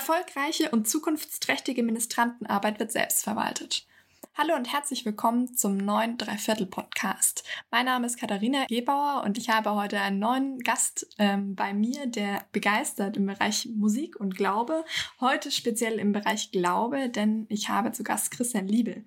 [0.00, 3.86] Erfolgreiche und zukunftsträchtige Ministrantenarbeit wird selbst verwaltet.
[4.34, 7.44] Hallo und herzlich willkommen zum neuen Dreiviertel-Podcast.
[7.70, 12.06] Mein Name ist Katharina Gebauer und ich habe heute einen neuen Gast ähm, bei mir,
[12.06, 14.86] der begeistert im Bereich Musik und Glaube.
[15.20, 19.04] Heute speziell im Bereich Glaube, denn ich habe zu Gast Christian Liebel.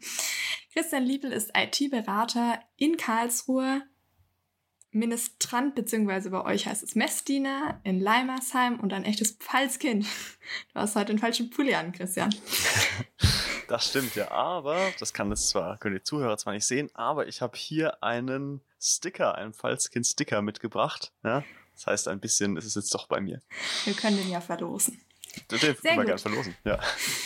[0.73, 3.81] Christian Liebel ist IT-Berater in Karlsruhe,
[4.93, 10.05] Ministrant, beziehungsweise bei euch heißt es Messdiener in Leimersheim und ein echtes Pfalzkind.
[10.73, 12.33] Du hast heute den falschen Pulli an, Christian.
[13.69, 17.27] Das stimmt ja, aber das kann es zwar, können die Zuhörer zwar nicht sehen, aber
[17.27, 21.13] ich habe hier einen Sticker, einen Pfalzkind-Sticker mitgebracht.
[21.23, 21.43] Ja?
[21.73, 23.41] Das heißt, ein bisschen ist es jetzt doch bei mir.
[23.85, 25.01] Wir können den ja verlosen.
[25.49, 26.79] Den Sehr können wir gerne verlosen, ja.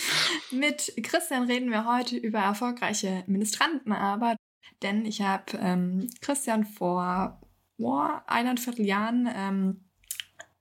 [0.52, 4.38] Mit Christian reden wir heute über erfolgreiche Ministrantenarbeit,
[4.84, 7.42] denn ich habe ähm, Christian vor
[7.78, 9.84] vor eineinviertel Jahren ähm,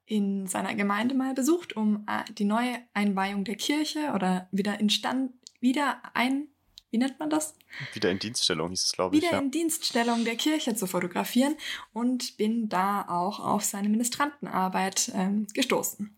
[0.06, 5.32] in seiner Gemeinde mal besucht, um äh, die neue Einweihung der Kirche oder wieder instand,
[5.60, 6.48] wieder ein,
[6.90, 7.54] wie nennt man das?
[7.92, 9.22] Wieder in Dienststellung hieß es, glaube ich.
[9.22, 9.38] Wieder ja.
[9.38, 11.56] in Dienststellung der Kirche zu fotografieren
[11.92, 16.16] und bin da auch auf seine Ministrantenarbeit ähm, gestoßen.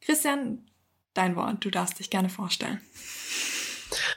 [0.00, 0.70] Christian,
[1.12, 2.80] dein Wort, du darfst dich gerne vorstellen.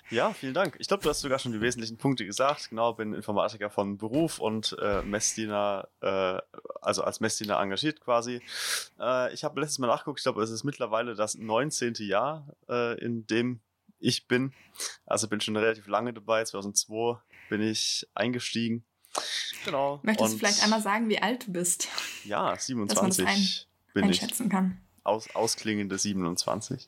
[0.10, 0.76] Ja, vielen Dank.
[0.80, 2.70] Ich glaube, du hast sogar schon die wesentlichen Punkte gesagt.
[2.70, 6.40] Genau, bin Informatiker von Beruf und äh, Messdiener, äh,
[6.82, 8.42] also als Messdiener engagiert quasi.
[9.00, 11.96] Äh, ich habe letztes Mal nachgeguckt, ich glaube, es ist mittlerweile das 19.
[12.00, 13.62] Jahr, äh, in dem
[14.00, 14.54] ich bin.
[15.06, 16.44] Also bin schon relativ lange dabei.
[16.44, 17.20] 2002
[17.50, 18.84] bin ich eingestiegen.
[19.66, 20.00] Genau.
[20.04, 21.88] Möchtest du vielleicht einmal sagen, wie alt du bist?
[22.24, 24.52] Ja, 27 dass man das ein, bin einschätzen ich.
[24.52, 24.82] kann.
[25.04, 26.88] Aus, ausklingende 27.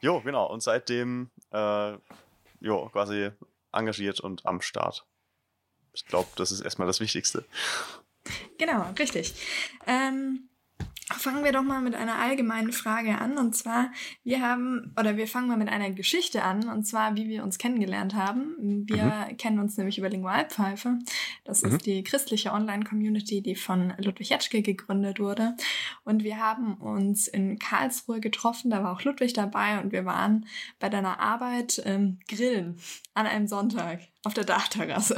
[0.00, 0.46] Jo, genau.
[0.50, 1.92] Und seitdem, äh,
[2.60, 3.30] jo, quasi
[3.72, 5.06] engagiert und am Start.
[5.92, 7.44] Ich glaube, das ist erstmal das Wichtigste.
[8.58, 9.34] Genau, richtig.
[9.86, 10.49] Ähm,
[11.12, 13.36] Fangen wir doch mal mit einer allgemeinen Frage an.
[13.38, 13.90] Und zwar,
[14.22, 16.68] wir haben, oder wir fangen mal mit einer Geschichte an.
[16.68, 18.84] Und zwar, wie wir uns kennengelernt haben.
[18.86, 19.36] Wir mhm.
[19.36, 20.98] kennen uns nämlich über Lingualpfeife.
[21.44, 21.72] Das mhm.
[21.72, 25.56] ist die christliche Online-Community, die von Ludwig Jetschke gegründet wurde.
[26.04, 28.70] Und wir haben uns in Karlsruhe getroffen.
[28.70, 29.80] Da war auch Ludwig dabei.
[29.80, 30.46] Und wir waren
[30.78, 32.78] bei deiner Arbeit ähm, grillen
[33.14, 35.16] an einem Sonntag auf der Dachterrasse.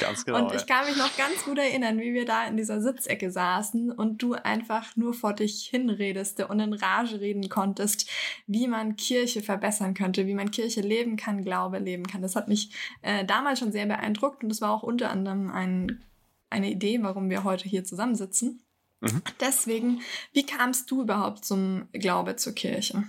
[0.00, 0.44] Ganz genau.
[0.44, 3.90] Und ich kann mich noch ganz gut erinnern, wie wir da in dieser Sitzecke saßen
[3.90, 8.08] und du einfach nur vor dich hinredest und in Rage reden konntest,
[8.46, 12.22] wie man Kirche verbessern könnte, wie man Kirche leben kann, Glaube leben kann.
[12.22, 12.70] Das hat mich
[13.02, 16.02] äh, damals schon sehr beeindruckt und das war auch unter anderem ein,
[16.48, 18.62] eine Idee, warum wir heute hier zusammensitzen.
[19.00, 19.22] Mhm.
[19.40, 20.00] Deswegen,
[20.32, 23.02] wie kamst du überhaupt zum Glaube zur Kirche?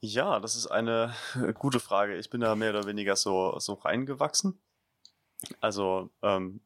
[0.00, 1.14] Ja, das ist eine
[1.54, 2.16] gute Frage.
[2.16, 4.58] Ich bin da mehr oder weniger so, so reingewachsen.
[5.60, 6.60] Also, ähm,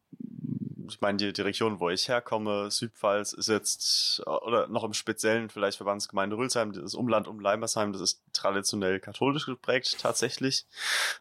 [0.88, 5.48] ich meine, die, die Region, wo ich herkomme, Südpfalz, ist jetzt, oder noch im Speziellen
[5.48, 10.66] vielleicht Verbandsgemeinde Rülsheim, das Umland um Leimersheim, das ist traditionell katholisch geprägt tatsächlich.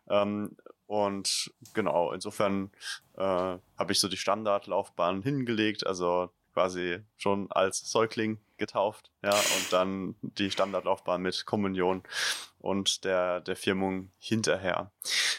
[0.09, 0.55] Ähm,
[0.87, 2.71] und genau, insofern
[3.15, 9.71] äh, habe ich so die Standardlaufbahn hingelegt, also quasi schon als Säugling getauft, ja, und
[9.71, 12.03] dann die Standardlaufbahn mit Kommunion
[12.57, 14.91] und der, der Firmung hinterher.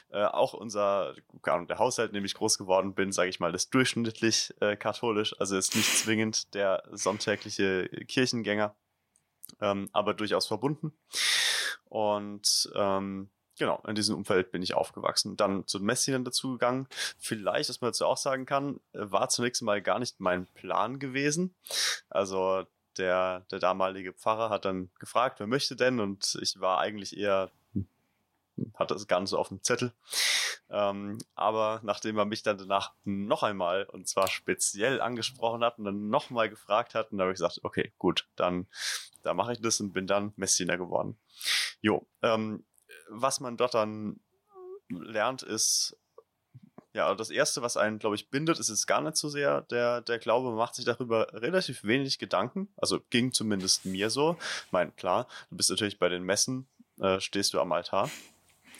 [0.08, 1.14] Äh, auch unser,
[1.44, 5.38] der Haushalt, in dem ich groß geworden bin, sage ich mal, ist durchschnittlich äh, katholisch,
[5.38, 8.74] also ist nicht zwingend der sonntägliche Kirchengänger,
[9.60, 10.94] ähm, aber durchaus verbunden.
[11.84, 13.28] Und ähm,
[13.60, 15.36] Genau, in diesem Umfeld bin ich aufgewachsen.
[15.36, 16.88] Dann zu den Messdienern dazugegangen.
[17.18, 20.98] Vielleicht, was man dazu auch sagen kann, äh, war zunächst mal gar nicht mein Plan
[20.98, 21.54] gewesen.
[22.08, 22.64] Also
[22.96, 26.00] der, der damalige Pfarrer hat dann gefragt, wer möchte denn?
[26.00, 27.86] Und ich war eigentlich eher, hm,
[28.76, 29.92] hatte es gar nicht so auf dem Zettel.
[30.70, 35.84] Ähm, aber nachdem er mich dann danach noch einmal und zwar speziell angesprochen hat und
[35.84, 38.68] dann nochmal gefragt hat, dann habe ich gesagt, okay, gut, dann
[39.22, 41.18] da mache ich das und bin dann Messdiener geworden.
[41.82, 42.64] Jo, ähm,
[43.10, 44.20] was man dort dann
[44.88, 45.96] lernt, ist,
[46.92, 50.00] ja, das erste, was einen, glaube ich, bindet, ist jetzt gar nicht so sehr der,
[50.00, 52.68] der Glaube, macht sich darüber relativ wenig Gedanken.
[52.76, 54.36] Also ging zumindest mir so.
[54.66, 56.66] Ich meine, klar, du bist natürlich bei den Messen,
[56.98, 58.10] äh, stehst du am Altar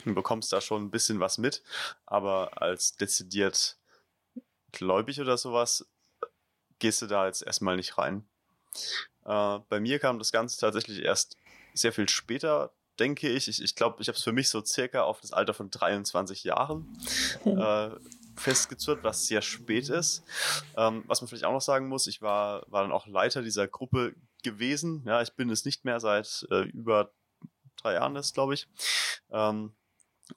[0.04, 1.62] und bekommst da schon ein bisschen was mit,
[2.06, 3.76] aber als dezidiert
[4.72, 5.86] gläubig oder sowas
[6.78, 8.24] gehst du da jetzt erstmal nicht rein.
[9.24, 11.36] Äh, bei mir kam das Ganze tatsächlich erst
[11.74, 13.48] sehr viel später denke ich.
[13.48, 15.70] Ich glaube, ich, glaub, ich habe es für mich so circa auf das Alter von
[15.70, 16.86] 23 Jahren
[17.44, 17.90] äh,
[18.36, 20.22] festgezurrt, was sehr spät ist.
[20.76, 23.66] Ähm, was man vielleicht auch noch sagen muss, ich war, war dann auch Leiter dieser
[23.66, 25.02] Gruppe gewesen.
[25.06, 27.12] Ja, ich bin es nicht mehr seit äh, über
[27.76, 28.68] drei Jahren, das glaube ich.
[29.30, 29.74] Ähm,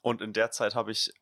[0.00, 1.12] und in der Zeit habe ich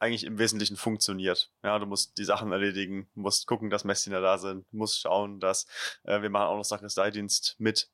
[0.00, 1.52] eigentlich im Wesentlichen funktioniert.
[1.62, 5.66] Ja, du musst die Sachen erledigen, musst gucken, dass Messdiener da sind, musst schauen, dass
[6.04, 7.90] äh, wir machen auch noch Sakristeidienst mit,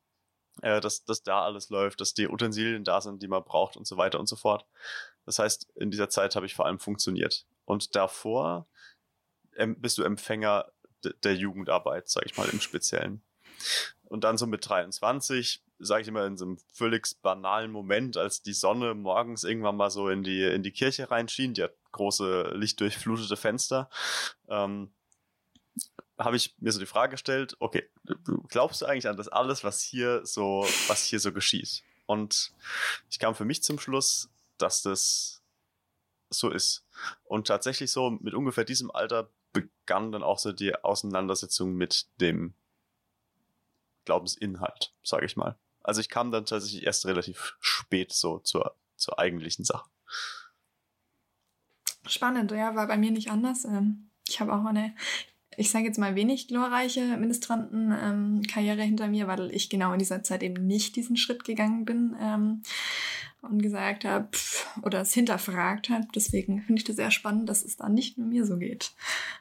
[0.62, 3.86] äh, dass, dass da alles läuft, dass die Utensilien da sind, die man braucht und
[3.86, 4.66] so weiter und so fort.
[5.24, 7.46] Das heißt, in dieser Zeit habe ich vor allem funktioniert.
[7.64, 8.66] Und davor
[9.56, 10.70] ähm, bist du Empfänger
[11.22, 13.22] der Jugendarbeit, sage ich mal im Speziellen.
[14.04, 18.42] Und dann so mit 23 sage ich immer, in so einem völlig banalen Moment, als
[18.42, 22.52] die Sonne morgens irgendwann mal so in die, in die Kirche reinschien, die hat große
[22.54, 23.90] lichtdurchflutete Fenster,
[24.48, 24.92] ähm,
[26.18, 27.88] habe ich mir so die Frage gestellt, okay,
[28.48, 31.82] glaubst du eigentlich an das alles, was hier so, was hier so geschieht?
[32.06, 32.52] Und
[33.10, 35.42] ich kam für mich zum Schluss, dass das
[36.30, 36.84] so ist.
[37.24, 42.54] Und tatsächlich so mit ungefähr diesem Alter begann dann auch so die Auseinandersetzung mit dem
[44.04, 45.58] Glaubensinhalt, sage ich mal.
[45.82, 49.88] Also ich kam dann tatsächlich erst relativ spät so zur, zur eigentlichen Sache.
[52.06, 53.64] Spannend, ja, war bei mir nicht anders.
[53.64, 54.94] Ähm, ich habe auch eine,
[55.56, 60.22] ich sage jetzt mal wenig glorreiche Ministrantenkarriere ähm, hinter mir, weil ich genau in dieser
[60.22, 62.62] Zeit eben nicht diesen Schritt gegangen bin ähm,
[63.42, 64.28] und gesagt habe
[64.82, 66.06] oder es hinterfragt habe.
[66.14, 68.92] Deswegen finde ich das sehr spannend, dass es da nicht nur mir so geht.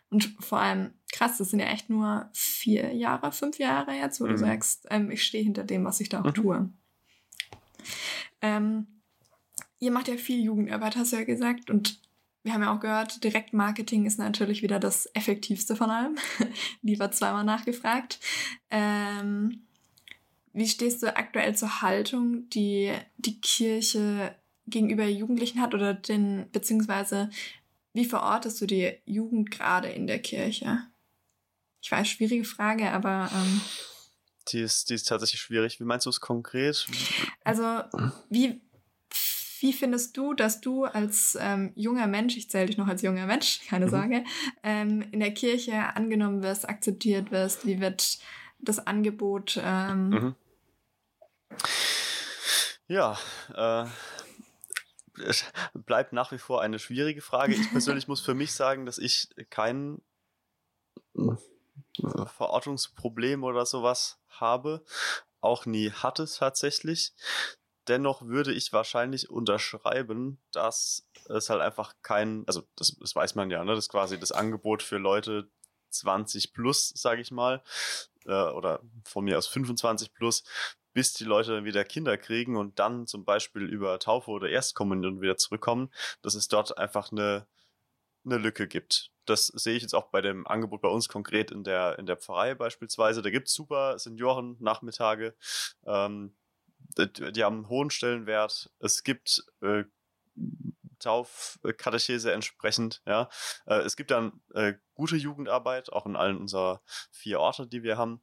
[0.09, 4.25] Und vor allem krass, das sind ja echt nur vier Jahre, fünf Jahre jetzt, wo
[4.25, 4.29] mhm.
[4.29, 6.33] du sagst, ähm, ich stehe hinter dem, was ich da auch mhm.
[6.33, 6.69] tue.
[8.41, 8.87] Ähm,
[9.79, 11.99] ihr macht ja viel Jugendarbeit, hast du ja gesagt, und
[12.45, 16.15] wir haben ja auch gehört, Direktmarketing ist natürlich wieder das effektivste von allem.
[16.83, 18.19] Lieber zweimal nachgefragt.
[18.69, 19.63] Ähm,
[20.53, 24.35] wie stehst du aktuell zur Haltung, die die Kirche
[24.67, 27.31] gegenüber Jugendlichen hat oder den, beziehungsweise
[27.93, 30.83] wie verortest du die Jugend gerade in der Kirche?
[31.81, 33.29] Ich weiß, schwierige Frage, aber.
[33.33, 33.61] Ähm,
[34.49, 35.79] die, ist, die ist tatsächlich schwierig.
[35.79, 36.87] Wie meinst du es konkret?
[37.43, 37.63] Also,
[38.29, 38.61] wie,
[39.65, 43.25] wie findest du, dass du als ähm, junger Mensch, ich zähle dich noch als junger
[43.25, 43.89] Mensch, keine mhm.
[43.89, 44.23] Sorge,
[44.61, 47.65] ähm, in der Kirche angenommen wirst, akzeptiert wirst?
[47.65, 48.19] Wie wird
[48.59, 49.59] das Angebot?
[49.63, 50.35] Ähm, mhm.
[52.87, 53.17] Ja,
[53.55, 53.85] äh,
[55.23, 57.55] es bleibt nach wie vor eine schwierige Frage.
[57.55, 60.03] Ich persönlich muss für mich sagen, dass ich keinen
[62.37, 64.85] Verortungsproblem oder sowas habe.
[65.41, 67.13] Auch nie hatte tatsächlich.
[67.87, 73.51] Dennoch würde ich wahrscheinlich unterschreiben, dass es halt einfach kein, also das, das weiß man
[73.51, 75.49] ja, ne, das ist quasi das Angebot für Leute
[75.91, 77.63] 20 plus, sage ich mal,
[78.25, 80.43] äh, oder von mir aus 25 plus,
[80.93, 85.21] bis die Leute dann wieder Kinder kriegen und dann zum Beispiel über Taufe oder Erstkommunion
[85.21, 85.91] wieder zurückkommen,
[86.21, 87.47] dass es dort einfach eine,
[88.25, 91.63] eine Lücke gibt das sehe ich jetzt auch bei dem Angebot bei uns konkret in
[91.63, 93.21] der, in der Pfarrei beispielsweise.
[93.21, 95.35] Da gibt es super Senioren-Nachmittage.
[95.85, 96.35] Ähm,
[96.97, 98.71] die, haben einen hohen Stellenwert.
[98.79, 99.83] Es gibt äh,
[100.99, 103.29] Taufkatechese entsprechend, ja.
[103.65, 107.97] Äh, es gibt dann äh, gute Jugendarbeit, auch in allen unserer vier Orte, die wir
[107.97, 108.21] haben.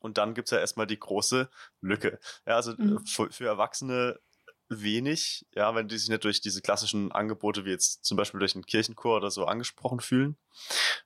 [0.00, 1.50] Und dann gibt es ja erstmal die große
[1.80, 2.20] Lücke.
[2.46, 3.04] Ja, also mhm.
[3.04, 4.20] für, für Erwachsene
[4.68, 8.54] wenig, ja, wenn die sich nicht durch diese klassischen Angebote wie jetzt zum Beispiel durch
[8.54, 10.36] einen Kirchenchor oder so angesprochen fühlen.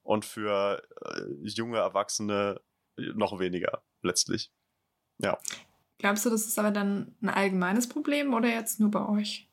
[0.03, 2.61] Und für äh, junge Erwachsene
[2.97, 4.51] noch weniger letztlich.
[5.19, 5.39] Ja.
[6.03, 9.49] Glaubst du, das ist aber dann ein allgemeines Problem oder jetzt nur bei euch?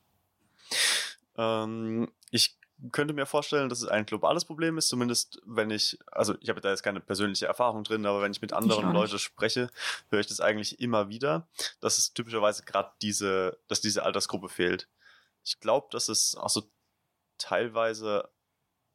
[1.38, 2.58] Ähm, ich
[2.92, 6.60] könnte mir vorstellen, dass es ein globales Problem ist, zumindest wenn ich, also ich habe
[6.60, 9.70] da jetzt keine persönliche Erfahrung drin, aber wenn ich mit anderen Leuten spreche,
[10.10, 11.48] höre ich das eigentlich immer wieder,
[11.82, 14.90] dass es typischerweise gerade diese, dass diese Altersgruppe fehlt.
[15.44, 16.64] Ich glaube, dass es auch so
[17.38, 18.28] teilweise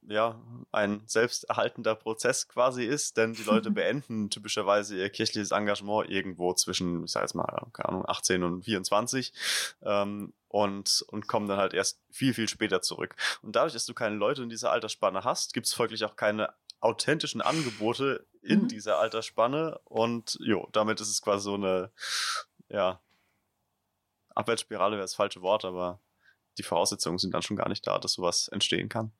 [0.08, 0.40] ja,
[0.72, 7.04] ein selbsterhaltender Prozess quasi ist, denn die Leute beenden typischerweise ihr kirchliches Engagement irgendwo zwischen,
[7.04, 9.32] ich sage jetzt mal, keine Ahnung, 18 und 24
[9.82, 13.14] ähm, und, und kommen dann halt erst viel, viel später zurück.
[13.42, 16.52] Und dadurch, dass du keine Leute in dieser Altersspanne hast, gibt es folglich auch keine
[16.80, 18.68] authentischen Angebote in mhm.
[18.68, 21.90] dieser Altersspanne und jo, damit ist es quasi so eine,
[22.68, 23.00] ja,
[24.34, 26.00] Abwärtsspirale wäre das falsche Wort, aber
[26.58, 29.12] die Voraussetzungen sind dann schon gar nicht da, dass sowas entstehen kann.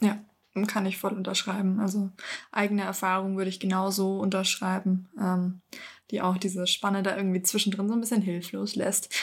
[0.00, 0.18] Ja,
[0.66, 1.80] kann ich voll unterschreiben.
[1.80, 2.10] Also
[2.50, 5.60] eigene Erfahrung würde ich genauso unterschreiben, ähm,
[6.10, 9.14] die auch diese Spanne da irgendwie zwischendrin so ein bisschen hilflos lässt.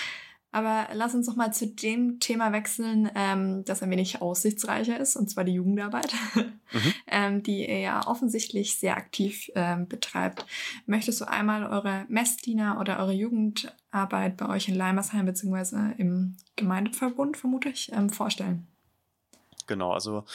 [0.55, 5.17] Aber lass uns noch mal zu dem Thema wechseln, ähm, das ein wenig aussichtsreicher ist,
[5.17, 6.94] und zwar die Jugendarbeit, mhm.
[7.08, 10.46] ähm, die ihr ja offensichtlich sehr aktiv ähm, betreibt.
[10.86, 15.91] Möchtest du einmal eure Messdiener oder eure Jugendarbeit bei euch in Leimersheim bzw.
[15.98, 18.65] im Gemeindeverbund, vermute ich, ähm, vorstellen?
[19.67, 20.25] Genau, also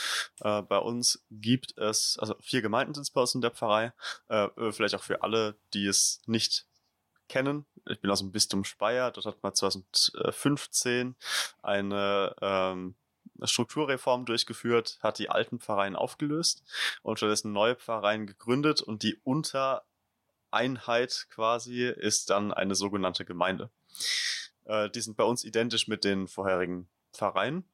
[0.40, 3.92] äh, bei uns gibt es, also vier Gemeinden sind es bei uns in der Pfarrei,
[4.28, 6.66] äh, äh vielleicht auch für alle, die es nicht
[7.28, 7.64] kennen.
[7.88, 11.14] Ich bin aus dem Bistum Speyer, dort hat man 2015
[11.62, 12.96] eine ähm,
[13.42, 16.62] Strukturreform durchgeführt, hat die alten Pfarreien aufgelöst
[17.02, 23.70] und stattdessen neue Pfarreien gegründet und die Untereinheit quasi ist dann eine sogenannte Gemeinde.
[24.64, 27.64] Äh, die sind bei uns identisch mit den vorherigen Pfarreien.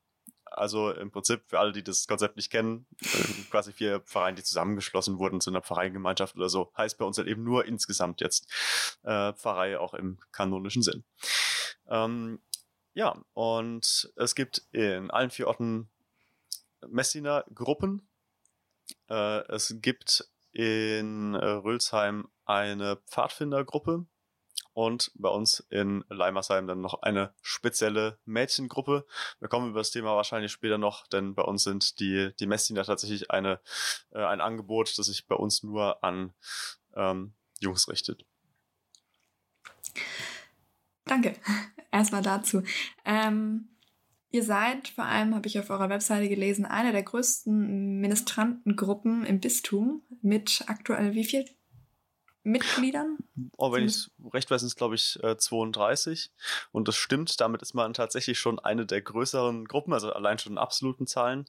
[0.46, 4.44] Also im Prinzip für alle, die das Konzept nicht kennen, äh, quasi vier Pfarreien, die
[4.44, 8.50] zusammengeschlossen wurden zu einer Pfarreiengemeinschaft oder so, heißt bei uns halt eben nur insgesamt jetzt
[9.02, 11.04] äh, Pfarrei auch im kanonischen Sinn.
[11.88, 12.40] Ähm,
[12.94, 15.90] ja, und es gibt in allen vier Orten
[16.88, 18.08] Messiner Gruppen.
[19.08, 24.06] Äh, es gibt in äh, Rülsheim eine Pfadfindergruppe,
[24.76, 29.06] und bei uns in Leimersheim dann noch eine spezielle Mädchengruppe.
[29.40, 32.84] Wir kommen über das Thema wahrscheinlich später noch, denn bei uns sind die, die Messdiener
[32.84, 33.58] tatsächlich eine,
[34.10, 36.34] äh, ein Angebot, das sich bei uns nur an
[36.94, 38.26] ähm, Jungs richtet.
[41.06, 41.34] Danke.
[41.90, 42.62] Erstmal dazu.
[43.06, 43.70] Ähm,
[44.30, 49.40] ihr seid vor allem, habe ich auf eurer Webseite gelesen, eine der größten Ministrantengruppen im
[49.40, 51.46] Bistum mit aktuell wie viel
[52.46, 53.18] Mitgliedern?
[53.56, 56.26] Oh, wenn ich recht weiß, sind es glaube ich 32.
[56.26, 57.40] Äh, Und das stimmt.
[57.40, 61.46] Damit ist man tatsächlich schon eine der größeren Gruppen, also allein schon in absoluten Zahlen.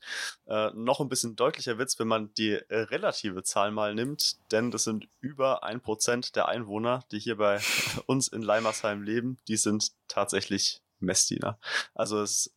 [0.48, 4.72] Äh, noch ein bisschen deutlicher wird's, wenn man die äh, relative Zahl mal nimmt, denn
[4.72, 7.62] das sind über ein Prozent der Einwohner, die hier bei
[8.08, 11.60] uns in Leimersheim leben, die sind tatsächlich Messdiener.
[11.94, 12.56] Also es ist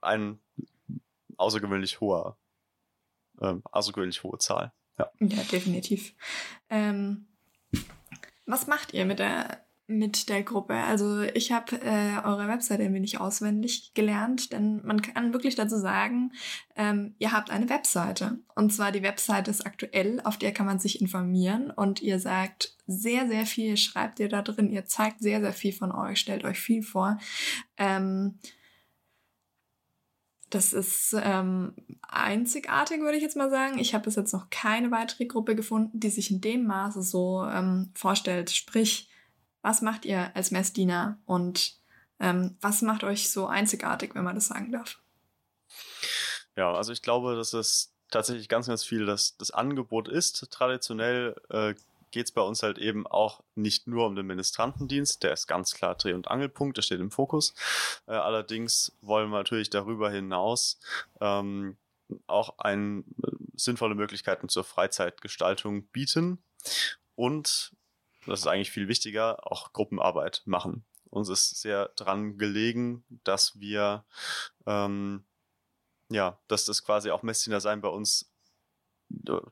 [0.00, 0.38] ein
[1.36, 2.38] außergewöhnlich hoher,
[3.40, 4.72] äh, außergewöhnlich hohe Zahl.
[4.98, 6.14] Ja, ja definitiv.
[6.70, 7.26] Ähm
[8.46, 10.74] was macht ihr mit der, mit der Gruppe?
[10.74, 15.78] Also ich habe äh, eure Webseite ein wenig auswendig gelernt, denn man kann wirklich dazu
[15.78, 16.32] sagen,
[16.76, 18.38] ähm, ihr habt eine Webseite.
[18.54, 22.76] Und zwar die Webseite ist aktuell, auf der kann man sich informieren und ihr sagt
[22.86, 26.44] sehr, sehr viel, schreibt ihr da drin, ihr zeigt sehr, sehr viel von euch, stellt
[26.44, 27.18] euch viel vor.
[27.78, 28.38] Ähm,
[30.54, 33.78] das ist ähm, einzigartig, würde ich jetzt mal sagen.
[33.78, 37.44] Ich habe bis jetzt noch keine weitere Gruppe gefunden, die sich in dem Maße so
[37.44, 38.50] ähm, vorstellt.
[38.50, 39.10] Sprich,
[39.62, 41.74] was macht ihr als Messdiener und
[42.20, 45.00] ähm, was macht euch so einzigartig, wenn man das sagen darf?
[46.56, 50.48] Ja, also ich glaube, dass es tatsächlich ganz, ganz viel das, das Angebot ist.
[50.52, 51.74] Traditionell äh,
[52.14, 55.74] geht es bei uns halt eben auch nicht nur um den Ministrantendienst, der ist ganz
[55.74, 57.54] klar Dreh- und Angelpunkt, der steht im Fokus.
[58.06, 60.78] Äh, allerdings wollen wir natürlich darüber hinaus
[61.20, 61.76] ähm,
[62.28, 66.38] auch ein, äh, sinnvolle Möglichkeiten zur Freizeitgestaltung bieten
[67.16, 67.72] und,
[68.26, 70.84] das ist eigentlich viel wichtiger, auch Gruppenarbeit machen.
[71.10, 74.04] Uns ist sehr dran gelegen, dass wir
[74.66, 75.24] ähm,
[76.10, 78.30] ja, dass das quasi auch Messdiener sein bei uns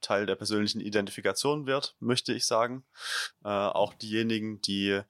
[0.00, 2.84] Teil der persönlichen Identifikation wird, möchte ich sagen.
[3.44, 5.02] Äh, auch diejenigen, die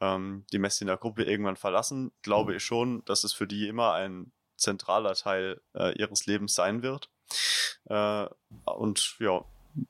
[0.00, 4.32] ähm, die Messdiener Gruppe irgendwann verlassen, glaube ich schon, dass es für die immer ein
[4.56, 7.10] zentraler Teil äh, ihres Lebens sein wird.
[7.86, 8.26] Äh,
[8.64, 9.44] und ja,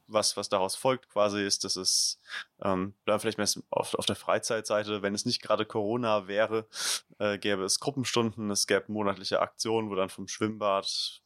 [0.06, 2.20] was, was daraus folgt quasi ist, dass es
[2.62, 6.66] ähm, vielleicht mehr auf, auf der Freizeitseite, wenn es nicht gerade Corona wäre,
[7.18, 11.22] äh, gäbe es Gruppenstunden, es gäbe monatliche Aktionen, wo dann vom Schwimmbad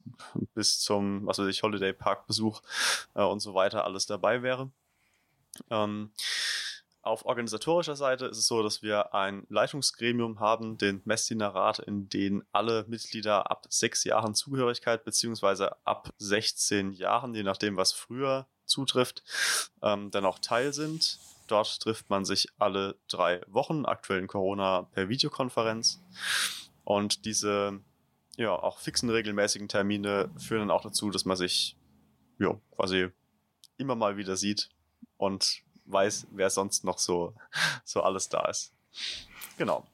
[0.54, 2.62] bis zum, was weiß ich, Holiday Park Besuch
[3.14, 4.70] äh, und so weiter alles dabei wäre.
[5.70, 6.12] Ähm,
[7.02, 12.44] auf organisatorischer Seite ist es so, dass wir ein Leitungsgremium haben, den Messdienerrat, in dem
[12.52, 19.22] alle Mitglieder ab sechs Jahren Zugehörigkeit beziehungsweise ab 16 Jahren, je nachdem, was früher zutrifft,
[19.82, 21.18] ähm, dann auch Teil sind.
[21.46, 26.00] Dort trifft man sich alle drei Wochen, aktuell in Corona per Videokonferenz.
[26.84, 27.80] Und diese
[28.36, 31.76] ja, auch fixen regelmäßigen Termine führen dann auch dazu, dass man sich
[32.38, 33.08] ja, quasi
[33.76, 34.70] immer mal wieder sieht
[35.16, 37.34] und weiß, wer sonst noch so,
[37.84, 38.72] so alles da ist.
[39.56, 39.84] Genau.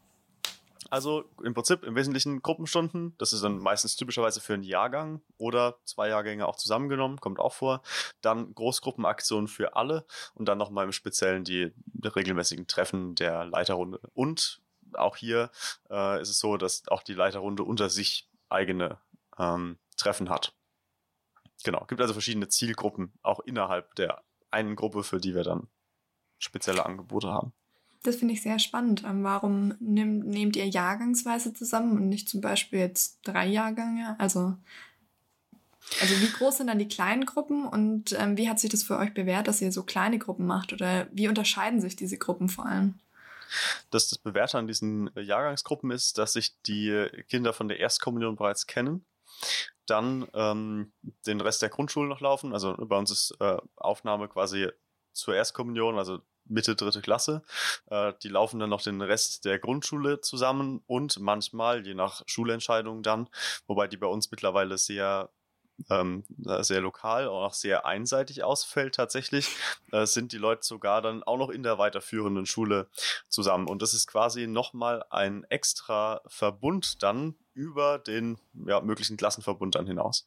[0.91, 3.17] Also im Prinzip im Wesentlichen Gruppenstunden.
[3.19, 7.55] Das ist dann meistens typischerweise für einen Jahrgang oder zwei Jahrgänge auch zusammengenommen, kommt auch
[7.55, 7.83] vor.
[8.21, 11.73] Dann Großgruppenaktionen für alle und dann nochmal im Speziellen die,
[12.05, 14.01] regelmäßigen Treffen der Leiterrunde.
[14.15, 14.61] Und
[14.95, 15.51] auch hier
[15.91, 18.99] äh, ist es so, dass auch die Leiterrunde unter sich eigene
[19.39, 20.55] ähm, Treffen hat.
[21.65, 25.69] Genau, gibt also verschiedene Zielgruppen auch innerhalb der einen Gruppe, für die wir dann
[26.39, 27.53] spezielle Angebote haben.
[28.03, 29.03] Das finde ich sehr spannend.
[29.05, 34.15] Ähm, warum nehmt, nehmt ihr jahrgangsweise zusammen und nicht zum Beispiel jetzt drei Jahrgänge?
[34.19, 34.57] Also,
[36.01, 38.97] also wie groß sind dann die kleinen Gruppen und ähm, wie hat sich das für
[38.97, 40.73] euch bewährt, dass ihr so kleine Gruppen macht?
[40.73, 42.95] Oder wie unterscheiden sich diese Gruppen vor allem?
[43.91, 48.67] Dass das Bewährte an diesen Jahrgangsgruppen ist, dass sich die Kinder von der Erstkommunion bereits
[48.67, 49.05] kennen
[49.87, 50.93] dann ähm,
[51.27, 52.53] den Rest der Grundschule noch laufen.
[52.53, 54.69] Also bei uns ist äh, Aufnahme quasi
[55.17, 57.43] zur Erstkommunion, also Mitte dritte Klasse.
[57.91, 63.03] Äh, die laufen dann noch den Rest der Grundschule zusammen und manchmal, je nach Schulentscheidung
[63.03, 63.29] dann,
[63.67, 65.31] wobei die bei uns mittlerweile sehr
[65.91, 69.49] ähm, sehr lokal, auch sehr einseitig ausfällt tatsächlich,
[69.93, 72.89] äh, sind die Leute sogar dann auch noch in der weiterführenden Schule
[73.29, 73.69] zusammen.
[73.69, 79.87] Und das ist quasi nochmal ein extra Verbund dann über den ja, möglichen Klassenverbund dann
[79.87, 80.25] hinaus.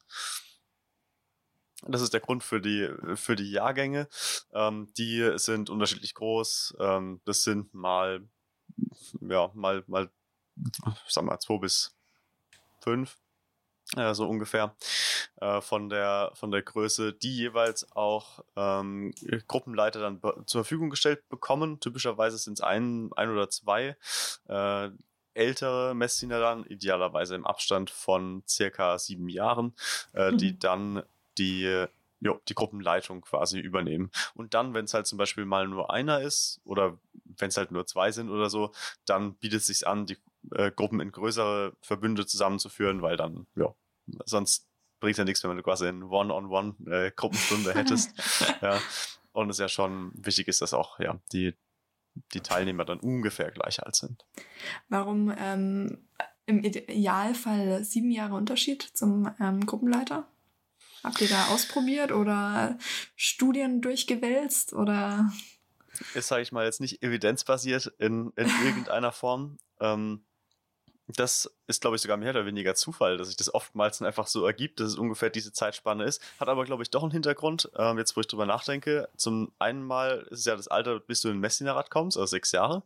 [1.86, 4.08] Das ist der Grund für die, für die Jahrgänge.
[4.52, 6.76] Ähm, die sind unterschiedlich groß.
[6.80, 8.22] Ähm, das sind mal,
[9.20, 10.10] ja, mal, mal,
[11.06, 11.94] sag mal, zwei bis
[12.80, 13.18] fünf,
[13.96, 14.74] äh, so ungefähr.
[15.40, 19.12] Äh, von der, von der Größe, die jeweils auch ähm,
[19.48, 21.80] Gruppenleiter dann zur Verfügung gestellt bekommen.
[21.80, 23.96] Typischerweise sind es ein, ein oder zwei.
[24.48, 24.90] Äh,
[25.32, 29.74] ältere Messdiener dann, idealerweise im Abstand von circa sieben Jahren,
[30.12, 30.58] äh, die mhm.
[30.58, 31.02] dann
[31.38, 31.86] die,
[32.20, 34.10] jo, die Gruppenleitung quasi übernehmen.
[34.34, 37.70] Und dann, wenn es halt zum Beispiel mal nur einer ist oder wenn es halt
[37.70, 38.72] nur zwei sind oder so,
[39.06, 40.18] dann bietet es sich an, die
[40.52, 43.74] äh, Gruppen in größere Verbünde zusammenzuführen, weil dann, ja,
[44.24, 44.68] sonst
[45.00, 48.12] bringt ja nichts, wenn du quasi eine One-on-One-Gruppenstunde äh, hättest.
[48.60, 48.78] ja.
[49.32, 51.54] Und es ja schon wichtig ist, dass auch ja, die,
[52.34, 54.24] die Teilnehmer dann ungefähr gleich alt sind.
[54.88, 55.98] Warum ähm,
[56.46, 60.26] im Idealfall sieben Jahre Unterschied zum ähm, Gruppenleiter?
[61.02, 62.78] Habt ihr da ausprobiert oder
[63.16, 65.32] Studien durchgewälzt oder?
[66.14, 69.58] Ist, sage ich mal, jetzt nicht evidenzbasiert in, in irgendeiner Form.
[69.80, 70.24] Ähm,
[71.18, 74.44] das ist, glaube ich, sogar mehr oder weniger Zufall, dass sich das oftmals einfach so
[74.44, 76.22] ergibt, dass es ungefähr diese Zeitspanne ist.
[76.38, 79.08] Hat aber, glaube ich, doch einen Hintergrund, ähm, jetzt wo ich drüber nachdenke.
[79.16, 82.26] Zum einen mal ist es ja das Alter, bis du in den Messdienerrat kommst, also
[82.26, 82.82] sechs Jahre.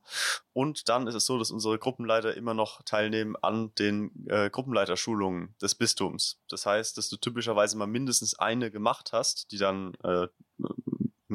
[0.53, 5.55] Und dann ist es so, dass unsere Gruppenleiter immer noch teilnehmen an den äh, Gruppenleiterschulungen
[5.61, 6.39] des Bistums.
[6.49, 10.29] Das heißt, dass du typischerweise mal mindestens eine gemacht hast, die dann äh,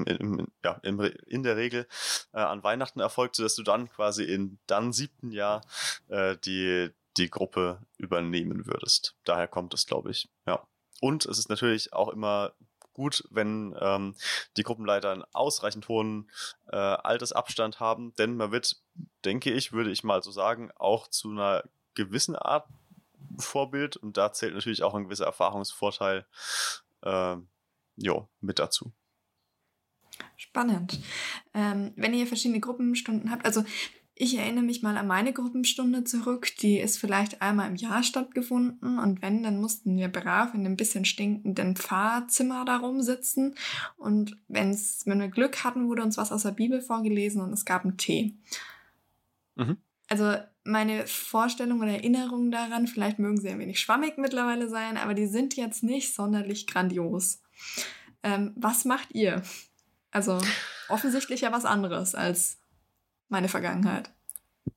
[0.05, 1.87] in, ja, in, in der Regel
[2.33, 5.61] äh, an Weihnachten erfolgt, sodass du dann quasi in dann siebten Jahr
[6.07, 9.15] äh, die, die Gruppe übernehmen würdest.
[9.23, 10.29] Daher kommt es, glaube ich.
[10.45, 10.67] Ja.
[11.01, 12.53] Und es ist natürlich auch immer
[12.93, 14.15] gut, wenn ähm,
[14.57, 16.29] die Gruppenleiter einen ausreichend hohen
[16.67, 18.75] äh, Altersabstand haben, denn man wird,
[19.23, 22.67] denke ich, würde ich mal so sagen, auch zu einer gewissen Art
[23.37, 26.25] Vorbild und da zählt natürlich auch ein gewisser Erfahrungsvorteil
[27.03, 27.35] äh,
[27.95, 28.91] jo, mit dazu.
[30.39, 31.01] Spannend.
[31.53, 33.65] Ähm, wenn ihr verschiedene Gruppenstunden habt, also
[34.15, 38.99] ich erinnere mich mal an meine Gruppenstunde zurück, die ist vielleicht einmal im Jahr stattgefunden
[38.99, 43.53] und wenn, dann mussten wir brav in einem bisschen stinkenden Pfarrzimmer da rumsitzen
[43.97, 47.65] und wenn's, wenn wir Glück hatten, wurde uns was aus der Bibel vorgelesen und es
[47.65, 48.37] gab einen Tee.
[49.55, 49.75] Mhm.
[50.07, 55.15] Also meine Vorstellung oder Erinnerung daran, vielleicht mögen sie ein wenig schwammig mittlerweile sein, aber
[55.15, 57.41] die sind jetzt nicht sonderlich grandios.
[58.23, 59.43] Ähm, was macht ihr?
[60.11, 60.39] Also
[60.87, 62.57] offensichtlich ja was anderes als
[63.27, 64.11] meine Vergangenheit.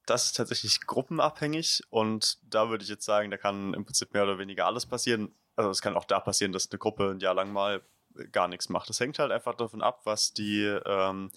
[0.06, 4.24] Das ist tatsächlich gruppenabhängig und da würde ich jetzt sagen, da kann im Prinzip mehr
[4.24, 5.34] oder weniger alles passieren.
[5.56, 7.82] Also es kann auch da passieren, dass eine Gruppe ein Jahr lang mal
[8.30, 8.88] gar nichts macht.
[8.88, 11.30] Das hängt halt einfach davon ab, was die, ähm,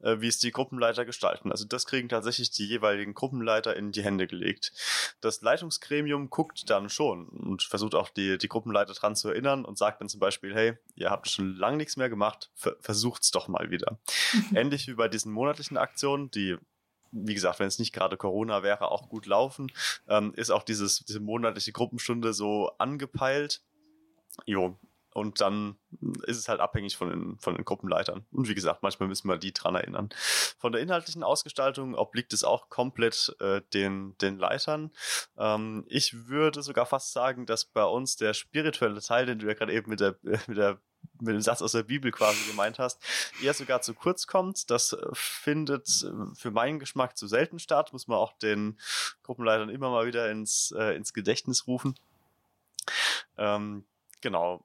[0.00, 1.50] äh, wie es die Gruppenleiter gestalten.
[1.50, 4.72] Also das kriegen tatsächlich die jeweiligen Gruppenleiter in die Hände gelegt.
[5.20, 9.78] Das Leitungsgremium guckt dann schon und versucht auch die, die Gruppenleiter dran zu erinnern und
[9.78, 13.70] sagt dann zum Beispiel, hey, ihr habt schon lange nichts mehr gemacht, versucht's doch mal
[13.70, 13.98] wieder.
[14.54, 16.56] Ähnlich wie bei diesen monatlichen Aktionen, die
[17.12, 19.70] wie gesagt, wenn es nicht gerade Corona wäre, auch gut laufen,
[20.08, 23.60] ähm, ist auch dieses, diese monatliche Gruppenstunde so angepeilt.
[24.46, 24.78] Jo,
[25.14, 25.76] und dann
[26.26, 28.24] ist es halt abhängig von den, von den Gruppenleitern.
[28.32, 30.08] Und wie gesagt, manchmal müssen wir die dran erinnern.
[30.58, 34.90] Von der inhaltlichen Ausgestaltung obliegt es auch komplett äh, den, den Leitern.
[35.36, 39.54] Ähm, ich würde sogar fast sagen, dass bei uns der spirituelle Teil, den du ja
[39.54, 40.80] gerade eben mit der, mit der
[41.20, 43.02] mit dem Satz aus der Bibel quasi gemeint hast,
[43.42, 44.70] eher sogar zu kurz kommt.
[44.70, 45.88] Das findet
[46.34, 47.92] für meinen Geschmack zu selten statt.
[47.92, 48.78] Muss man auch den
[49.24, 51.96] Gruppenleitern immer mal wieder ins, äh, ins Gedächtnis rufen.
[53.36, 53.84] Ähm,
[54.20, 54.64] genau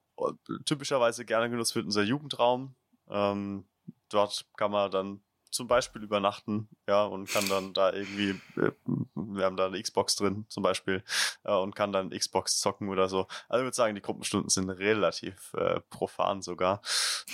[0.65, 2.75] typischerweise gerne genutzt wird unser Jugendraum.
[3.09, 3.65] Ähm,
[4.09, 8.71] dort kann man dann zum Beispiel übernachten, ja, und kann dann da irgendwie, äh,
[9.15, 11.03] wir haben da eine Xbox drin zum Beispiel,
[11.43, 13.27] äh, und kann dann Xbox zocken oder so.
[13.47, 16.81] Also ich würde sagen, die Gruppenstunden sind relativ äh, profan sogar.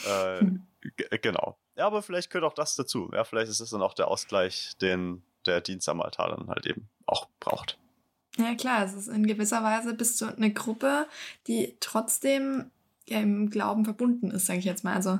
[0.05, 0.45] Äh,
[1.21, 1.57] genau.
[1.75, 3.09] Ja, aber vielleicht gehört auch das dazu.
[3.13, 6.65] Ja, vielleicht ist das dann auch der Ausgleich, den der Dienst am Altar dann halt
[6.65, 7.77] eben auch braucht.
[8.37, 11.07] Ja klar, es ist in gewisser Weise bist du eine Gruppe,
[11.47, 12.71] die trotzdem
[13.07, 14.95] ja, im Glauben verbunden ist, sage ich jetzt mal.
[14.95, 15.19] Also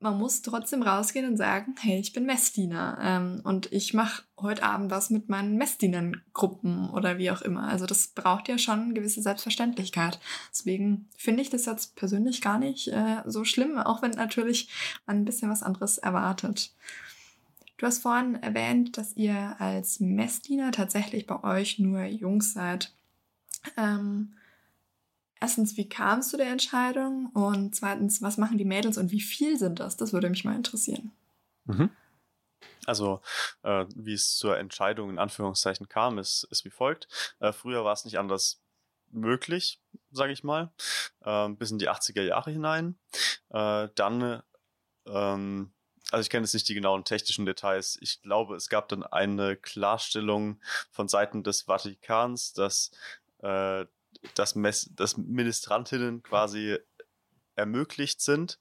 [0.00, 4.62] man muss trotzdem rausgehen und sagen, hey, ich bin Messdiener ähm, und ich mache heute
[4.62, 7.64] Abend was mit meinen Messdienern-Gruppen oder wie auch immer.
[7.64, 10.20] Also das braucht ja schon eine gewisse Selbstverständlichkeit.
[10.52, 14.68] Deswegen finde ich das jetzt persönlich gar nicht äh, so schlimm, auch wenn natürlich
[15.06, 16.72] man ein bisschen was anderes erwartet.
[17.78, 22.92] Du hast vorhin erwähnt, dass ihr als Messdiener tatsächlich bei euch nur Jungs seid.
[23.76, 24.36] Ähm,
[25.40, 27.30] erstens, wie kam es zu der Entscheidung?
[27.34, 29.96] Und zweitens, was machen die Mädels und wie viel sind das?
[29.96, 31.12] Das würde mich mal interessieren.
[31.66, 31.90] Mhm.
[32.84, 33.20] Also,
[33.62, 37.06] äh, wie es zur Entscheidung in Anführungszeichen kam, ist, ist wie folgt.
[37.38, 38.60] Äh, früher war es nicht anders
[39.10, 40.72] möglich, sage ich mal,
[41.20, 42.98] äh, bis in die 80er Jahre hinein.
[43.50, 44.42] Äh, dann,
[45.06, 45.70] ähm,
[46.10, 47.98] also ich kenne jetzt nicht die genauen technischen Details.
[48.00, 52.90] Ich glaube, es gab dann eine Klarstellung von Seiten des Vatikans, dass,
[53.42, 53.84] äh,
[54.34, 56.78] dass, Mess dass Ministrantinnen quasi
[57.56, 58.58] ermöglicht sind.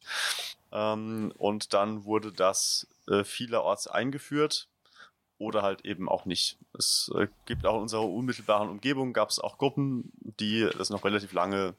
[0.71, 4.67] Ähm, und dann wurde das äh, vielerorts eingeführt
[5.37, 6.57] oder halt eben auch nicht.
[6.77, 11.05] Es äh, gibt auch in unserer unmittelbaren Umgebung gab es auch Gruppen, die das noch
[11.05, 11.75] relativ lange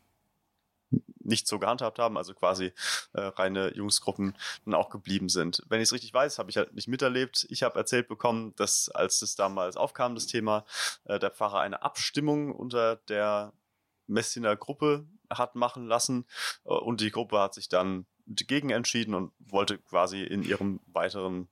[1.28, 2.72] nicht so gehandhabt haben, also quasi
[3.12, 5.62] äh, reine Jungsgruppen dann auch geblieben sind.
[5.68, 7.46] Wenn ich es richtig weiß, habe ich halt nicht miterlebt.
[7.50, 10.64] Ich habe erzählt bekommen, dass als es damals aufkam, das Thema,
[11.04, 13.52] äh, der Pfarrer eine Abstimmung unter der
[14.06, 16.26] Messiner Gruppe hat machen lassen
[16.64, 21.48] äh, und die Gruppe hat sich dann dagegen entschieden und wollte quasi in ihrem weiteren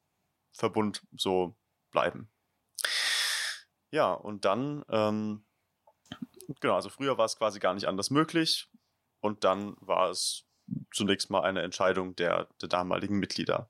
[0.52, 1.54] Verbund so
[1.90, 2.28] bleiben.
[3.90, 5.44] Ja, und dann, ähm,
[6.60, 8.68] genau, also früher war es quasi gar nicht anders möglich
[9.26, 10.44] und dann war es
[10.92, 13.68] zunächst mal eine Entscheidung der, der damaligen Mitglieder.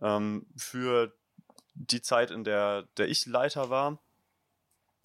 [0.00, 1.12] Ähm, für
[1.74, 3.98] die Zeit, in der, der ich Leiter war,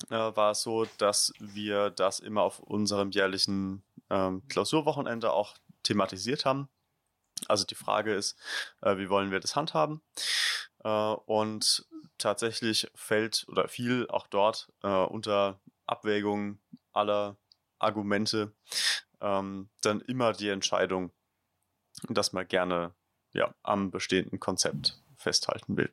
[0.09, 6.45] äh, war es so, dass wir das immer auf unserem jährlichen ähm, Klausurwochenende auch thematisiert
[6.45, 6.69] haben.
[7.47, 8.37] Also die Frage ist,
[8.81, 10.01] äh, wie wollen wir das handhaben?
[10.83, 11.85] Äh, und
[12.17, 16.59] tatsächlich fällt oder fiel auch dort äh, unter Abwägung
[16.93, 17.37] aller
[17.79, 18.53] Argumente
[19.23, 21.11] ähm, dann immer die Entscheidung,
[22.09, 22.93] dass man gerne
[23.33, 25.91] ja, am bestehenden Konzept festhalten will.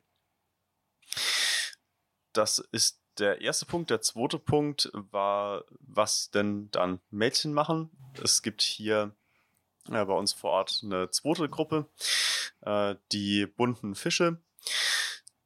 [2.33, 3.89] Das ist der erste Punkt.
[3.89, 7.89] Der zweite Punkt war, was denn dann Mädchen machen.
[8.21, 9.15] Es gibt hier
[9.89, 11.89] äh, bei uns vor Ort eine zweite Gruppe,
[12.61, 14.39] äh, die bunten Fische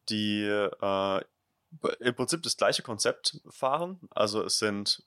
[0.09, 1.21] die äh,
[1.99, 3.99] im Prinzip das gleiche Konzept fahren.
[4.11, 5.03] Also es sind,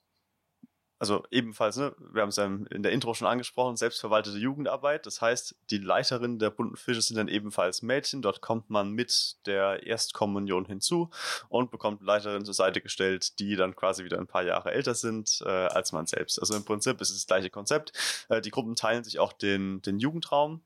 [0.99, 5.05] also ebenfalls, ne, wir haben es ja in der Intro schon angesprochen, selbstverwaltete Jugendarbeit.
[5.05, 8.21] Das heißt, die Leiterin der bunten Fische sind dann ebenfalls Mädchen.
[8.21, 11.09] Dort kommt man mit der Erstkommunion hinzu
[11.47, 15.41] und bekommt Leiterin zur Seite gestellt, die dann quasi wieder ein paar Jahre älter sind
[15.45, 16.37] äh, als man selbst.
[16.37, 17.93] Also im Prinzip ist es das gleiche Konzept.
[18.27, 20.61] Äh, die Gruppen teilen sich auch den, den Jugendraum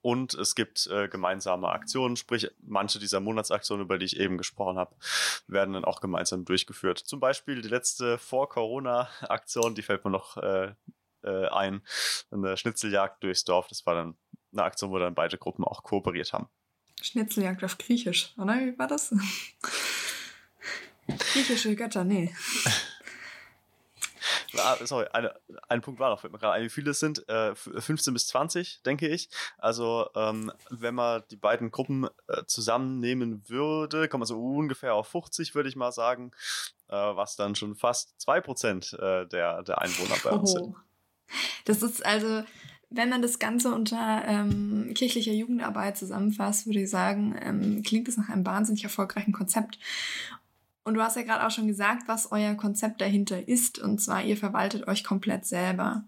[0.00, 4.78] und es gibt äh, gemeinsame Aktionen, sprich manche dieser Monatsaktionen, über die ich eben gesprochen
[4.78, 4.94] habe,
[5.46, 6.98] werden dann auch gemeinsam durchgeführt.
[6.98, 10.72] Zum Beispiel die letzte Vor-Corona-Aktion, die fällt mir noch äh,
[11.22, 11.82] äh, ein,
[12.30, 13.68] eine Schnitzeljagd durchs Dorf.
[13.68, 14.16] Das war dann
[14.52, 16.48] eine Aktion, wo dann beide Gruppen auch kooperiert haben.
[17.02, 18.54] Schnitzeljagd auf Griechisch, oder?
[18.54, 19.14] Wie war das?
[21.06, 22.34] Griechische Götter, nee.
[24.84, 25.34] Sorry, eine,
[25.68, 28.26] ein Punkt war noch, fällt mir gerade ein, wie viele es sind, äh, 15 bis
[28.28, 29.28] 20, denke ich.
[29.58, 35.08] Also, ähm, wenn man die beiden Gruppen äh, zusammennehmen würde, kommt man so ungefähr auf
[35.08, 36.32] 50, würde ich mal sagen,
[36.88, 40.58] äh, was dann schon fast 2% äh, der, der Einwohner bei uns oh.
[40.58, 40.76] sind.
[41.64, 42.44] Das ist also,
[42.90, 48.16] wenn man das Ganze unter ähm, kirchlicher Jugendarbeit zusammenfasst, würde ich sagen, ähm, klingt es
[48.16, 49.78] nach einem wahnsinnig erfolgreichen Konzept.
[50.84, 53.78] Und du hast ja gerade auch schon gesagt, was euer Konzept dahinter ist.
[53.78, 56.04] Und zwar, ihr verwaltet euch komplett selber.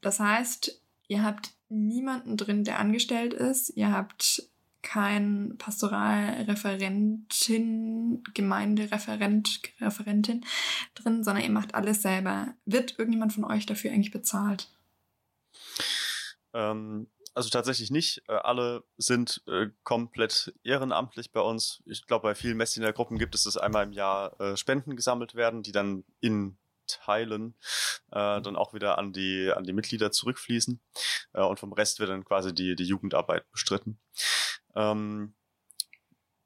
[0.00, 3.70] Das heißt, ihr habt niemanden drin, der angestellt ist.
[3.70, 4.50] Ihr habt
[4.82, 10.44] kein Pastoralreferentin, Gemeindereferent, Referentin
[10.94, 12.54] drin, sondern ihr macht alles selber.
[12.64, 14.68] Wird irgendjemand von euch dafür eigentlich bezahlt?
[16.52, 18.22] Ähm, also tatsächlich nicht.
[18.28, 21.82] Äh, alle sind äh, komplett ehrenamtlich bei uns.
[21.86, 25.62] Ich glaube, bei vielen Messdiener-Gruppen gibt es, dass einmal im Jahr äh, Spenden gesammelt werden,
[25.62, 27.54] die dann in Teilen
[28.10, 30.80] äh, dann auch wieder an die an die Mitglieder zurückfließen
[31.34, 34.00] äh, und vom Rest wird dann quasi die die Jugendarbeit bestritten.
[34.74, 35.34] Ähm,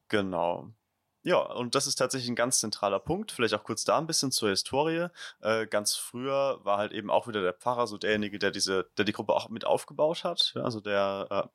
[0.08, 0.74] genau.
[1.24, 3.32] Ja, und das ist tatsächlich ein ganz zentraler Punkt.
[3.32, 5.08] Vielleicht auch kurz da ein bisschen zur Historie.
[5.40, 9.06] Äh, ganz früher war halt eben auch wieder der Pfarrer so derjenige, der diese, der
[9.06, 10.52] die Gruppe auch mit aufgebaut hat.
[10.54, 11.50] Ja, also der,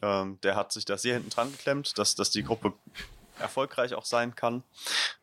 [0.00, 2.72] äh, äh, der hat sich da sehr hinten dran geklemmt, dass, dass die Gruppe
[3.40, 4.62] erfolgreich auch sein kann,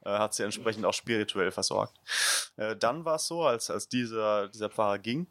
[0.03, 1.95] äh, hat sie entsprechend auch spirituell versorgt.
[2.57, 5.27] Äh, dann war es so, als, als dieser, dieser Pfarrer ging,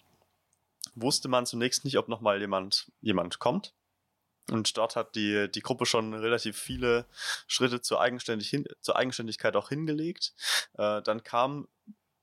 [0.95, 3.75] wusste man zunächst nicht, ob nochmal jemand, jemand kommt.
[4.51, 7.07] Und dort hat die, die Gruppe schon relativ viele
[7.47, 10.35] Schritte zur, Eigenständig hin, zur Eigenständigkeit auch hingelegt.
[10.75, 11.69] Äh, dann kam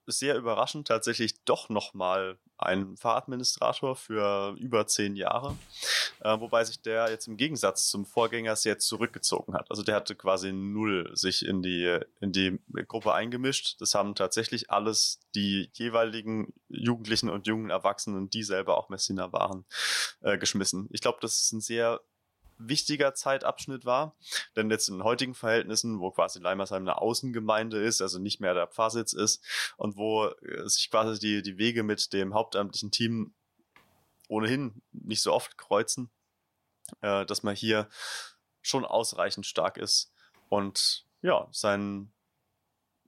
[0.05, 5.57] sehr überraschend tatsächlich doch nochmal ein Fahradministrator für über zehn Jahre,
[6.21, 9.69] äh, wobei sich der jetzt im Gegensatz zum Vorgänger sehr zurückgezogen hat.
[9.69, 13.81] Also der hatte quasi null sich in die, in die Gruppe eingemischt.
[13.81, 19.65] Das haben tatsächlich alles die jeweiligen Jugendlichen und jungen Erwachsenen, die selber auch Messina waren,
[20.21, 20.87] äh, geschmissen.
[20.91, 22.01] Ich glaube, das ist ein sehr
[22.67, 24.15] wichtiger Zeitabschnitt war.
[24.55, 28.67] Denn jetzt in heutigen Verhältnissen, wo quasi Leimersheim eine Außengemeinde ist, also nicht mehr der
[28.67, 29.43] Pfarrsitz ist
[29.77, 33.33] und wo äh, sich quasi die, die Wege mit dem hauptamtlichen Team
[34.27, 36.09] ohnehin nicht so oft kreuzen,
[37.01, 37.89] äh, dass man hier
[38.61, 40.11] schon ausreichend stark ist
[40.49, 42.11] und ja, sein,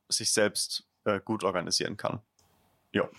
[0.09, 2.21] sich selbst äh, gut organisieren kann.
[2.91, 3.09] Ja.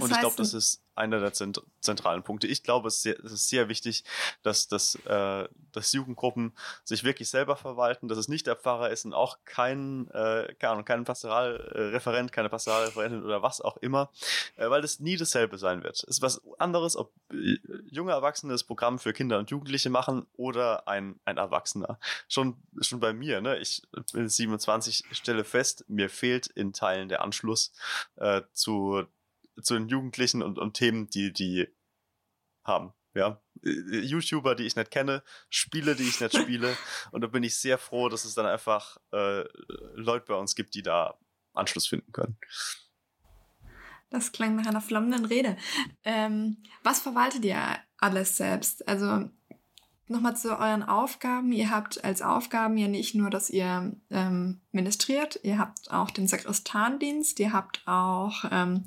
[0.00, 2.46] Und ich glaube, das ist einer der zent zentralen Punkte.
[2.46, 4.04] Ich glaube, es ist sehr, es ist sehr wichtig,
[4.42, 6.52] dass, dass, äh, dass Jugendgruppen
[6.84, 10.72] sich wirklich selber verwalten, dass es nicht der Pfarrer ist und auch kein, äh, keine
[10.72, 14.10] Ahnung, kein Pastoralreferent, keine Pastoralreferentin oder was auch immer,
[14.56, 15.96] äh, weil das nie dasselbe sein wird.
[15.96, 20.26] Es ist was anderes, ob äh, junge Erwachsene das Programm für Kinder und Jugendliche machen
[20.36, 21.98] oder ein, ein Erwachsener.
[22.28, 23.58] Schon, schon bei mir, ne?
[23.58, 27.72] ich bin 27, stelle fest, mir fehlt in Teilen der Anschluss
[28.16, 29.06] äh, zu
[29.62, 31.68] zu den Jugendlichen und, und Themen, die die
[32.64, 32.92] haben.
[33.14, 36.76] Ja, äh, YouTuber, die ich nicht kenne, Spiele, die ich nicht spiele.
[37.10, 39.44] Und da bin ich sehr froh, dass es dann einfach äh,
[39.94, 41.18] Leute bei uns gibt, die da
[41.52, 42.38] Anschluss finden können.
[44.10, 45.56] Das klang nach einer flammenden Rede.
[46.04, 48.86] Ähm, was verwaltet ihr alles selbst?
[48.88, 49.30] Also
[50.08, 51.52] nochmal zu euren Aufgaben.
[51.52, 56.26] Ihr habt als Aufgaben ja nicht nur, dass ihr ähm, ministriert, ihr habt auch den
[56.26, 58.84] Sakristandienst, ihr habt auch ähm,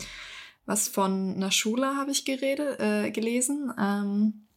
[0.66, 3.74] was von einer Schule habe ich geredet, äh, gelesen.
[3.78, 4.48] Ähm,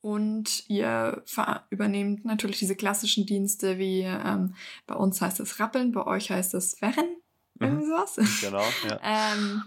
[0.00, 1.22] und ihr
[1.70, 4.54] übernehmt natürlich diese klassischen Dienste wie ähm,
[4.86, 7.16] bei uns heißt es Rappeln, bei euch heißt es Werren,
[7.58, 7.90] irgendwie mhm.
[7.90, 8.16] sowas.
[8.40, 9.00] Genau, ja.
[9.02, 9.62] ähm,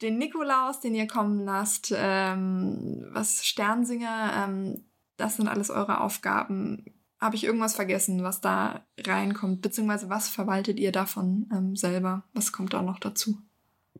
[0.00, 4.84] den Nikolaus, den ihr kommen lasst, ähm, was Sternsinger, ähm,
[5.16, 6.84] das sind alles eure Aufgaben.
[7.20, 9.62] Habe ich irgendwas vergessen, was da reinkommt?
[9.62, 12.24] Beziehungsweise was verwaltet ihr davon ähm, selber?
[12.32, 13.38] Was kommt da noch dazu?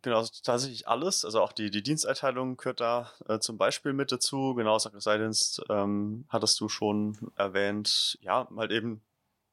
[0.02, 1.24] Genau, tatsächlich alles.
[1.24, 4.54] Also auch die, die Diensteinteilung gehört da äh, zum Beispiel mit dazu.
[4.54, 8.18] Genau, Sacristance ähm, hattest du schon erwähnt.
[8.20, 9.00] Ja, halt eben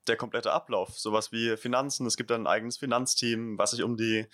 [0.08, 0.98] der komplette Ablauf.
[1.00, 2.08] Sowas wie Finanzen.
[2.08, 4.26] Es gibt dann ein eigenes Finanzteam, was sich um die,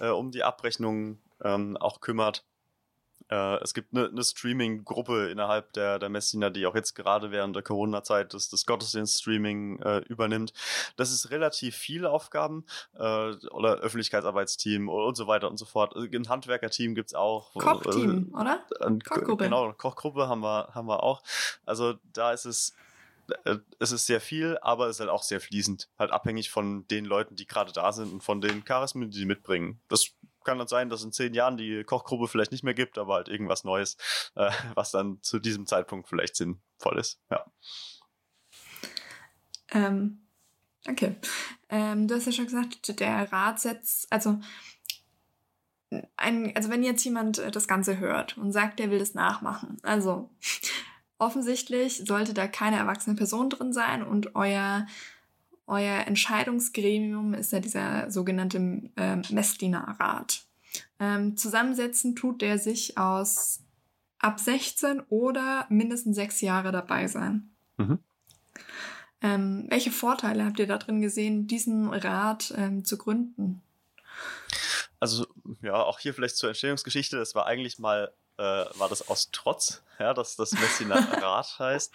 [0.00, 2.44] äh, um die Abrechnung ähm, auch kümmert.
[3.30, 7.54] Äh, es gibt eine, eine Streaming-Gruppe innerhalb der, der Messina, die auch jetzt gerade während
[7.54, 10.52] der Corona-Zeit das, das Gottesdienst-Streaming äh, übernimmt.
[10.96, 12.64] Das ist relativ viele Aufgaben
[12.94, 15.94] äh, oder Öffentlichkeitsarbeitsteam und so weiter und so fort.
[15.94, 17.52] Also ein Handwerkerteam gibt's auch.
[17.54, 18.64] Kochteam, äh, oder?
[19.06, 19.44] Kochgruppe.
[19.44, 21.22] Genau, Kochgruppe haben wir, haben wir auch.
[21.66, 22.74] Also da ist es
[23.44, 25.88] äh, es ist sehr viel, aber es ist halt auch sehr fließend.
[25.98, 29.26] Halt abhängig von den Leuten, die gerade da sind und von den Charismen, die sie
[29.26, 29.80] mitbringen.
[29.88, 30.12] Das
[30.48, 33.28] kann dann sein, dass in zehn Jahren die Kochgruppe vielleicht nicht mehr gibt, aber halt
[33.28, 33.98] irgendwas Neues,
[34.34, 37.20] äh, was dann zu diesem Zeitpunkt vielleicht sinnvoll ist.
[37.30, 37.44] Ja.
[39.72, 40.26] Ähm,
[40.88, 41.16] okay.
[41.68, 44.40] Ähm, du hast ja schon gesagt, der Rat setzt, also
[46.16, 49.76] ein, also wenn jetzt jemand äh, das Ganze hört und sagt, der will das nachmachen,
[49.82, 50.30] also
[51.18, 54.86] offensichtlich sollte da keine erwachsene Person drin sein und euer
[55.68, 58.58] euer Entscheidungsgremium ist ja dieser sogenannte
[58.96, 60.44] äh, Messdienerrat.
[60.98, 63.60] Ähm, zusammensetzen tut der sich aus
[64.18, 67.50] ab 16 oder mindestens sechs Jahre dabei sein.
[67.76, 67.98] Mhm.
[69.20, 73.62] Ähm, welche Vorteile habt ihr da drin gesehen, diesen Rat ähm, zu gründen?
[75.00, 75.26] Also
[75.62, 77.16] ja, auch hier vielleicht zur Entstehungsgeschichte.
[77.16, 78.42] Das war eigentlich mal äh,
[78.78, 81.92] war das aus Trotz, ja, dass das Messiner Rat heißt.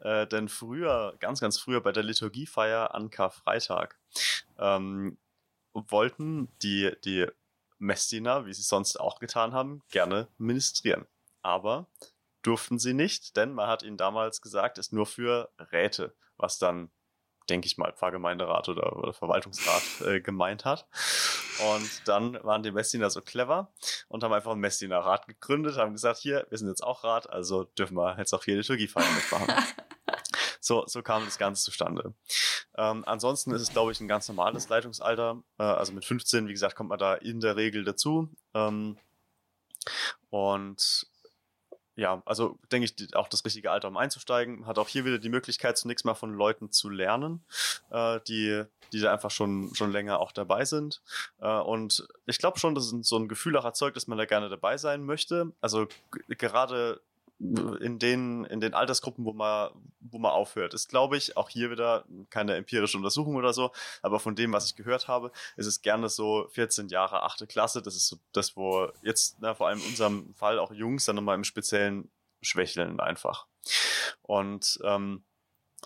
[0.00, 3.96] Äh, denn früher, ganz, ganz früher bei der Liturgiefeier an Karfreitag,
[4.58, 5.16] ähm,
[5.72, 7.26] wollten die, die
[7.78, 11.06] Messdiener, wie sie sonst auch getan haben, gerne ministrieren.
[11.42, 11.86] Aber
[12.42, 16.90] durften sie nicht, denn man hat ihnen damals gesagt, ist nur für Räte, was dann
[17.48, 20.86] denke ich mal, Pfarrgemeinderat oder, oder Verwaltungsrat äh, gemeint hat.
[21.72, 23.72] Und dann waren die Messdiener so clever
[24.08, 27.30] und haben einfach einen Messdiener Rat gegründet, haben gesagt, hier, wir sind jetzt auch Rat,
[27.30, 29.48] also dürfen wir jetzt auch hier Liturgiefeier mitmachen.
[30.60, 32.14] so, so kam das Ganze zustande.
[32.76, 35.42] Ähm, ansonsten ist es, glaube ich, ein ganz normales Leitungsalter.
[35.58, 38.28] Äh, also mit 15, wie gesagt, kommt man da in der Regel dazu.
[38.54, 38.98] Ähm,
[40.30, 41.06] und
[41.96, 44.66] ja, also denke ich, auch das richtige Alter, um einzusteigen.
[44.66, 47.44] Hat auch hier wieder die Möglichkeit, zunächst mal von Leuten zu lernen,
[47.90, 51.02] äh, die, die da einfach schon, schon länger auch dabei sind.
[51.40, 54.48] Äh, und ich glaube schon, dass so ein Gefühl auch erzeugt, dass man da gerne
[54.48, 55.52] dabei sein möchte.
[55.60, 55.86] Also
[56.28, 57.00] gerade
[57.80, 60.72] in den, in den Altersgruppen, wo man, wo man aufhört.
[60.72, 63.70] Ist, glaube ich, auch hier wieder keine empirische Untersuchung oder so,
[64.02, 67.46] aber von dem, was ich gehört habe, ist es gerne so 14 Jahre, 8.
[67.48, 67.82] Klasse.
[67.82, 71.16] Das ist so das, wo jetzt, na, vor allem in unserem Fall auch Jungs dann
[71.16, 73.46] nochmal im Speziellen schwächeln einfach.
[74.22, 75.24] Und ähm,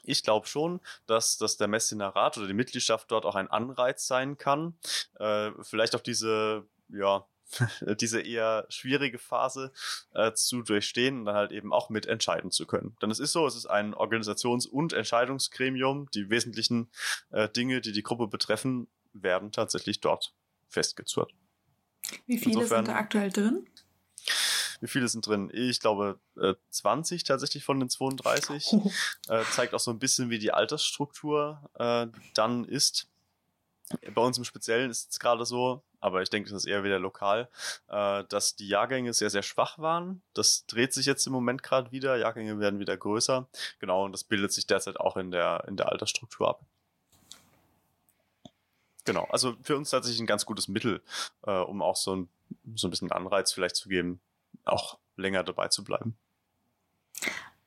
[0.05, 4.07] ich glaube schon, dass, dass der Messiner Rat oder die Mitgliedschaft dort auch ein Anreiz
[4.07, 4.79] sein kann,
[5.18, 7.27] äh, vielleicht auch diese, ja,
[8.00, 9.72] diese eher schwierige Phase
[10.14, 12.96] äh, zu durchstehen und dann halt eben auch mitentscheiden zu können.
[13.02, 16.11] Denn es ist so, es ist ein Organisations- und Entscheidungsgremium.
[16.12, 16.90] Die wesentlichen
[17.30, 20.34] äh, Dinge, die die Gruppe betreffen, werden tatsächlich dort
[20.68, 21.32] festgezurrt.
[22.26, 23.66] Wie viele Insofern, sind da aktuell drin?
[24.80, 25.50] Wie viele sind drin?
[25.52, 28.72] Ich glaube äh, 20 tatsächlich von den 32.
[29.28, 33.08] äh, zeigt auch so ein bisschen, wie die Altersstruktur äh, dann ist.
[34.14, 36.98] Bei uns im Speziellen ist es gerade so, aber ich denke, das ist eher wieder
[36.98, 37.48] lokal,
[37.88, 40.22] äh, dass die Jahrgänge sehr, sehr schwach waren.
[40.35, 42.16] Das dreht sich jetzt im Moment gerade wieder.
[42.16, 43.48] Jahrgänge werden wieder größer.
[43.79, 46.61] Genau, und das bildet sich derzeit auch in der, in der Altersstruktur ab.
[49.05, 51.01] Genau, also für uns tatsächlich ein ganz gutes Mittel,
[51.46, 52.29] äh, um auch so ein,
[52.74, 54.20] so ein bisschen Anreiz vielleicht zu geben,
[54.64, 56.16] auch länger dabei zu bleiben.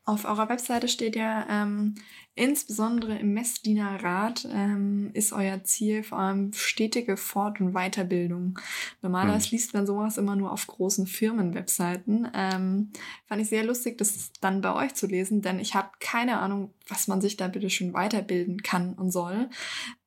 [0.03, 1.93] Auf eurer Webseite steht ja, ähm,
[2.33, 8.57] insbesondere im Messdienerrat ähm, ist euer Ziel vor allem stetige Fort- und Weiterbildung.
[9.03, 9.51] Normalerweise hm.
[9.51, 12.27] liest man sowas immer nur auf großen Firmenwebseiten.
[12.33, 12.91] Ähm,
[13.27, 16.73] fand ich sehr lustig, das dann bei euch zu lesen, denn ich habe keine Ahnung,
[16.87, 19.49] was man sich da bitte schon weiterbilden kann und soll.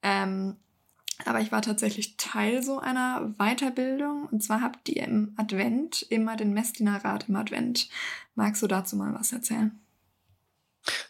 [0.02, 0.56] Ähm,
[1.24, 4.26] aber ich war tatsächlich Teil so einer Weiterbildung.
[4.30, 7.88] Und zwar habt ihr im Advent immer den Messdienerrat im Advent.
[8.34, 9.80] Magst du dazu mal was erzählen?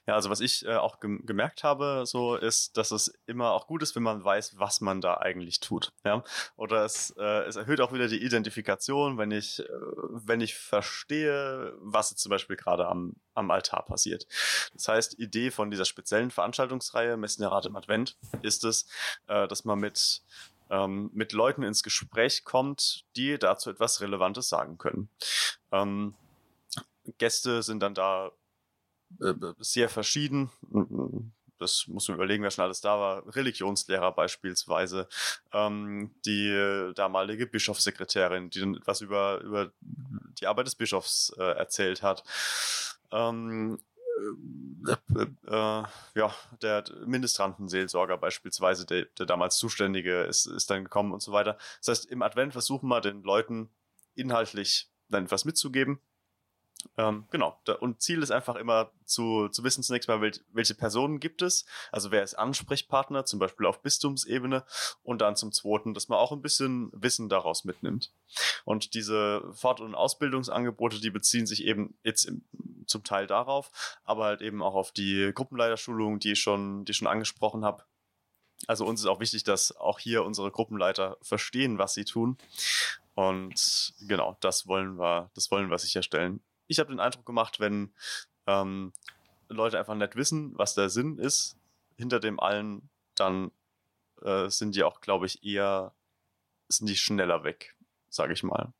[0.07, 3.67] Ja, also was ich äh, auch gem gemerkt habe, so ist, dass es immer auch
[3.67, 5.93] gut ist, wenn man weiß, was man da eigentlich tut.
[6.05, 6.23] Ja,
[6.57, 11.75] oder es, äh, es erhöht auch wieder die Identifikation, wenn ich, äh, wenn ich verstehe,
[11.79, 14.27] was zum Beispiel gerade am, am Altar passiert.
[14.75, 18.87] Das heißt, Idee von dieser speziellen Veranstaltungsreihe Messenerat im Advent ist es,
[19.27, 20.23] äh, dass man mit
[20.71, 25.11] ähm, mit Leuten ins Gespräch kommt, die dazu etwas Relevantes sagen können.
[25.73, 26.15] Ähm,
[27.19, 28.33] Gäste sind dann da
[29.20, 30.50] äh, sehr verschieden.
[31.59, 33.35] Das muss man überlegen, wer schon alles da war.
[33.35, 35.09] Religionslehrer beispielsweise,
[35.53, 42.03] ähm, die damalige Bischofssekretärin, die dann etwas über, über die Arbeit des Bischofs äh, erzählt
[42.03, 42.24] hat.
[43.12, 43.79] Ähm,
[45.16, 51.22] äh, äh, ja, der Ministrantenseelsorger beispielsweise, der, der damals Zuständige ist, ist dann gekommen und
[51.22, 51.57] so weiter.
[51.79, 53.70] Das heißt, im Advent versuchen wir den Leuten
[54.14, 56.00] inhaltlich dann etwas mitzugeben
[56.97, 57.59] ähm, genau.
[57.81, 61.64] Und Ziel ist einfach immer zu, zu wissen zunächst mal, welche Personen gibt es.
[61.92, 64.64] Also wer ist Ansprechpartner, zum Beispiel auf Bistumsebene.
[65.03, 68.12] Und dann zum Zweiten, dass man auch ein bisschen Wissen daraus mitnimmt.
[68.64, 72.44] Und diese Fort- und Ausbildungsangebote, die beziehen sich eben jetzt im,
[72.87, 73.70] zum Teil darauf,
[74.05, 77.85] aber halt eben auch auf die Gruppenleiterschulung, die ich schon, die ich schon angesprochen habe.
[78.66, 82.38] Also uns ist auch wichtig, dass auch hier unsere Gruppenleiter verstehen, was sie tun.
[83.14, 87.92] Und genau, das wollen wir, das wollen wir sicherstellen ich habe den Eindruck gemacht, wenn
[88.46, 88.92] ähm,
[89.48, 91.57] Leute einfach nicht wissen, was der Sinn ist
[91.96, 93.53] hinter dem allen, dann
[94.22, 95.94] äh, sind die auch, glaube ich, eher,
[96.68, 97.77] sind die schneller weg,
[98.09, 98.72] sage ich mal.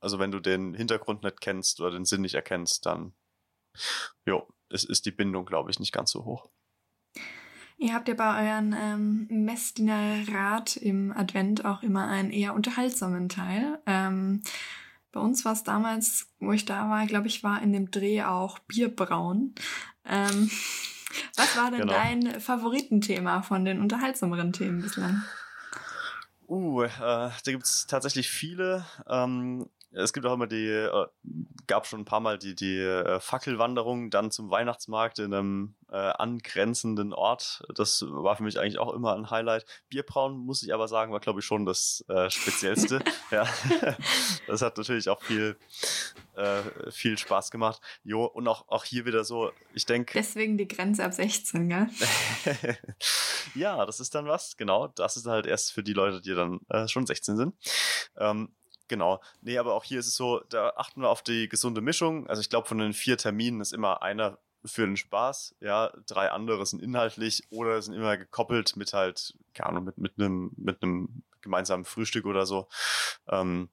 [0.00, 3.12] Also wenn du den Hintergrund nicht kennst oder den Sinn nicht erkennst, dann
[4.26, 6.48] jo, es ist die Bindung, glaube ich, nicht ganz so hoch.
[7.80, 13.28] Ihr habt ja bei euren ähm, Messdiener Rat im Advent auch immer einen eher unterhaltsamen
[13.28, 13.80] Teil.
[13.86, 14.42] Ähm,
[15.18, 18.22] bei uns war es damals, wo ich da war, glaube ich, war in dem Dreh
[18.22, 19.54] auch Bierbrauen.
[20.04, 20.48] Ähm,
[21.36, 21.92] was war denn genau.
[21.92, 25.24] dein Favoritenthema von den unterhaltsameren Themen bislang?
[26.46, 28.86] Uh, äh, da gibt es tatsächlich viele.
[29.08, 31.06] Ähm, es gibt auch immer die, äh,
[31.66, 35.96] gab schon ein paar Mal die, die äh, Fackelwanderung dann zum Weihnachtsmarkt in einem äh,
[35.96, 37.62] angrenzenden Ort.
[37.74, 39.64] Das war für mich eigentlich auch immer ein Highlight.
[39.88, 43.00] Bierbrauen, muss ich aber sagen, war glaube ich schon das äh, Speziellste.
[43.30, 43.48] ja,
[44.46, 45.56] das hat natürlich auch viel,
[46.36, 47.80] äh, viel Spaß gemacht.
[48.04, 50.12] Jo, und auch, auch hier wieder so, ich denke.
[50.14, 51.88] Deswegen die Grenze ab 16, gell?
[53.54, 54.88] ja, das ist dann was, genau.
[54.88, 57.54] Das ist halt erst für die Leute, die dann äh, schon 16 sind.
[58.16, 58.54] Ähm,
[58.88, 59.20] Genau.
[59.42, 62.26] Nee, aber auch hier ist es so, da achten wir auf die gesunde Mischung.
[62.26, 66.30] Also ich glaube, von den vier Terminen ist immer einer für den Spaß, ja, drei
[66.30, 71.22] andere sind inhaltlich oder sind immer gekoppelt mit halt, keine Ahnung, mit, einem, mit einem
[71.40, 72.68] gemeinsamen Frühstück oder so.
[73.28, 73.68] Ähm,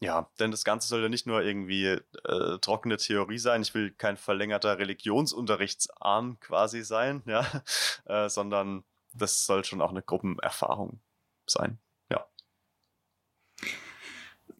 [0.00, 3.62] ja, denn das Ganze soll ja nicht nur irgendwie äh, trockene Theorie sein.
[3.62, 7.46] Ich will kein verlängerter Religionsunterrichtsarm quasi sein, ja,
[8.06, 11.00] äh, sondern das soll schon auch eine Gruppenerfahrung
[11.46, 11.78] sein.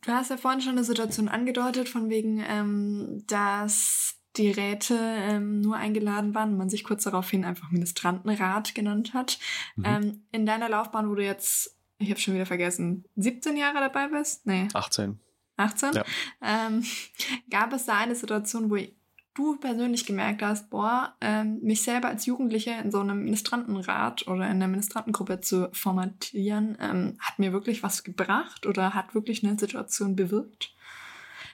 [0.07, 5.61] Du hast ja vorhin schon eine Situation angedeutet, von wegen, ähm, dass die Räte ähm,
[5.61, 9.41] nur eingeladen waren und man sich kurz daraufhin einfach Ministrantenrat genannt hat.
[9.75, 9.85] Mhm.
[9.85, 14.07] Ähm, in deiner Laufbahn, wo du jetzt, ich habe schon wieder vergessen, 17 Jahre dabei
[14.07, 14.47] bist?
[14.47, 14.69] Nee.
[14.75, 15.19] 18.
[15.57, 15.95] 18?
[15.95, 16.05] Ja.
[16.41, 16.85] Ähm,
[17.51, 18.77] gab es da eine Situation, wo
[19.37, 24.45] du persönlich gemerkt hast, boah, ähm, mich selber als Jugendliche in so einem Ministrantenrat oder
[24.47, 29.59] in einer Ministrantengruppe zu formatieren, ähm, hat mir wirklich was gebracht oder hat wirklich eine
[29.59, 30.75] Situation bewirkt?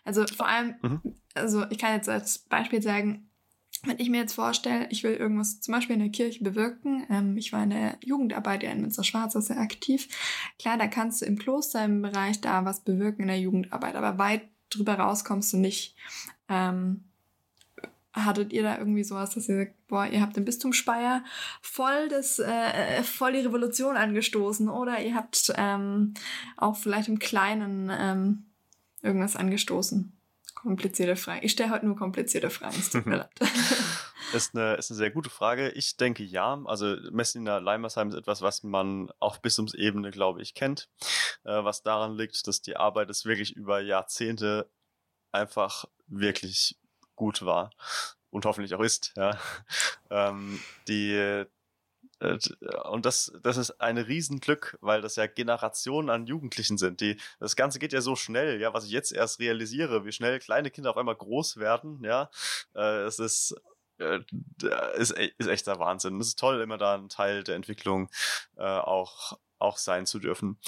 [0.05, 1.01] Also vor allem, mhm.
[1.35, 3.29] also ich kann jetzt als Beispiel sagen,
[3.85, 7.37] wenn ich mir jetzt vorstelle, ich will irgendwas zum Beispiel in der Kirche bewirken, ähm,
[7.37, 10.09] ich war in der Jugendarbeit ja in Münster Schwarz sehr aktiv.
[10.59, 14.19] Klar, da kannst du im Kloster im Bereich da was bewirken in der Jugendarbeit, aber
[14.19, 15.97] weit drüber raus kommst du nicht.
[16.49, 17.12] Ähm,
[18.13, 21.25] hattet ihr da irgendwie sowas, dass ihr sagt, boah, ihr habt im Bistum Speyer
[21.61, 26.15] voll das, äh, voll die Revolution angestoßen oder ihr habt ähm,
[26.57, 28.45] auch vielleicht im Kleinen ähm,
[29.03, 30.13] irgendwas angestoßen?
[30.55, 31.45] Komplizierte Frage.
[31.45, 32.77] Ich stelle heute nur komplizierte Fragen.
[32.79, 33.31] Es tut mir leid.
[34.33, 35.71] Ist eine, ist eine sehr gute Frage.
[35.73, 36.59] Ich denke ja.
[36.65, 40.89] Also Messina Leimersheim ist etwas, was man auf Bistumsebene, glaube ich, kennt.
[41.45, 44.71] Äh, was daran liegt, dass die Arbeit es wirklich über Jahrzehnte
[45.33, 46.79] einfach wirklich
[47.23, 47.71] gut war
[48.31, 49.13] und hoffentlich auch ist.
[49.17, 49.39] Ja.
[50.11, 51.47] Ähm, die äh,
[52.91, 57.01] und das, das ist ein Riesenglück, weil das ja Generationen an Jugendlichen sind.
[57.01, 60.39] Die, das Ganze geht ja so schnell, ja, was ich jetzt erst realisiere, wie schnell
[60.39, 62.29] kleine Kinder auf einmal groß werden, ja.
[62.75, 63.55] Äh, es ist
[63.97, 64.21] äh,
[64.99, 66.21] ist, e, ist echter Wahnsinn.
[66.21, 68.11] Es ist toll, immer da ein Teil der Entwicklung
[68.57, 70.59] auch auch sein zu dürfen.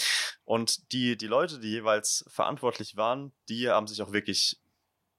[0.45, 4.61] Und die, die Leute, die jeweils verantwortlich waren, die haben sich auch wirklich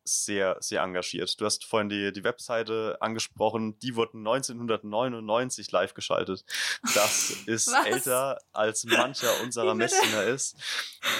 [0.05, 1.39] sehr, sehr engagiert.
[1.41, 6.45] Du hast vorhin die, die Webseite angesprochen, die wurde 1999 live geschaltet.
[6.93, 7.85] Das ist Was?
[7.85, 10.55] älter als mancher unserer Messdinger ist,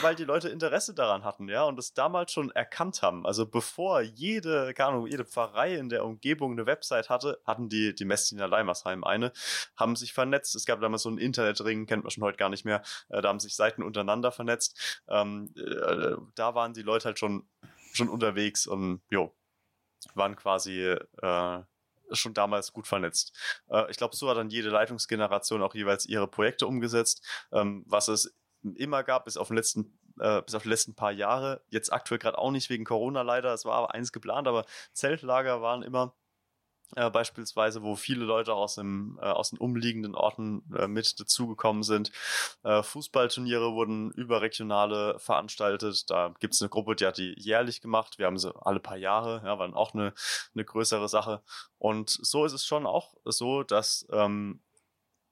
[0.01, 3.25] weil die Leute Interesse daran hatten, ja, und es damals schon erkannt haben.
[3.25, 7.95] Also bevor jede, keine Ahnung, jede Pfarrei in der Umgebung eine Website hatte, hatten die,
[7.95, 9.31] die Messdiener Leimersheim eine,
[9.75, 10.55] haben sich vernetzt.
[10.55, 12.83] Es gab damals so einen Internetring, kennt man schon heute gar nicht mehr.
[13.09, 15.01] Äh, da haben sich Seiten untereinander vernetzt.
[15.09, 17.47] Ähm, äh, da waren die Leute halt schon
[17.95, 19.35] schon unterwegs und jo,
[20.13, 21.63] waren quasi äh,
[22.11, 23.35] schon damals gut vernetzt.
[23.69, 28.07] Äh, ich glaube, so hat dann jede Leitungsgeneration auch jeweils ihre Projekte umgesetzt, ähm, was
[28.07, 28.35] es
[28.75, 31.63] immer gab, bis auf den letzten äh, bis auf die letzten paar Jahre.
[31.69, 33.53] Jetzt aktuell gerade auch nicht wegen Corona leider.
[33.53, 36.15] Es war aber eins geplant, aber Zeltlager waren immer
[36.95, 41.83] äh, beispielsweise, wo viele Leute aus, dem, äh, aus den umliegenden Orten äh, mit dazugekommen
[41.83, 42.11] sind.
[42.63, 46.09] Äh, Fußballturniere wurden überregionale veranstaltet.
[46.09, 48.17] Da gibt es eine Gruppe, die hat die jährlich gemacht.
[48.17, 50.13] Wir haben sie alle paar Jahre, ja, war dann auch eine,
[50.53, 51.41] eine größere Sache.
[51.77, 54.61] Und so ist es schon auch so, dass ähm,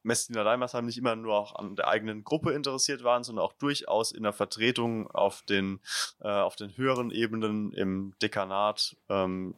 [0.03, 4.11] Messdiener Leimersheim nicht immer nur auch an der eigenen Gruppe interessiert waren, sondern auch durchaus
[4.11, 5.80] in der Vertretung auf den,
[6.20, 8.97] äh, auf den höheren Ebenen im Dekanat.
[9.09, 9.55] Ähm,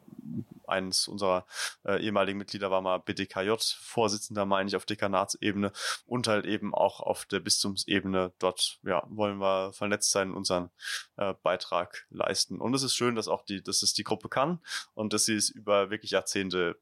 [0.76, 1.46] eines unserer
[1.84, 5.72] äh, ehemaligen Mitglieder war mal BDKJ-Vorsitzender, meine ich, auf Dekanatsebene
[6.06, 8.32] und halt eben auch auf der Bistumsebene.
[8.38, 10.70] Dort ja, wollen wir vernetzt sein, unseren
[11.16, 12.60] äh, Beitrag leisten.
[12.60, 14.60] Und es ist schön, dass auch die, dass es die Gruppe kann
[14.94, 16.78] und dass sie es über wirklich Jahrzehnte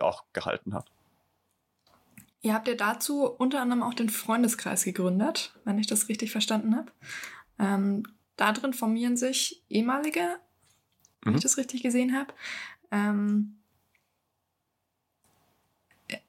[0.00, 0.90] auch gehalten hat.
[2.40, 6.74] Ihr habt ja dazu unter anderem auch den Freundeskreis gegründet, wenn ich das richtig verstanden
[6.76, 6.90] habe.
[7.58, 8.02] Ähm,
[8.36, 10.40] da drin formieren sich ehemalige,
[11.22, 11.36] wenn mhm.
[11.36, 12.34] ich das richtig gesehen habe.
[12.92, 13.58] Ähm,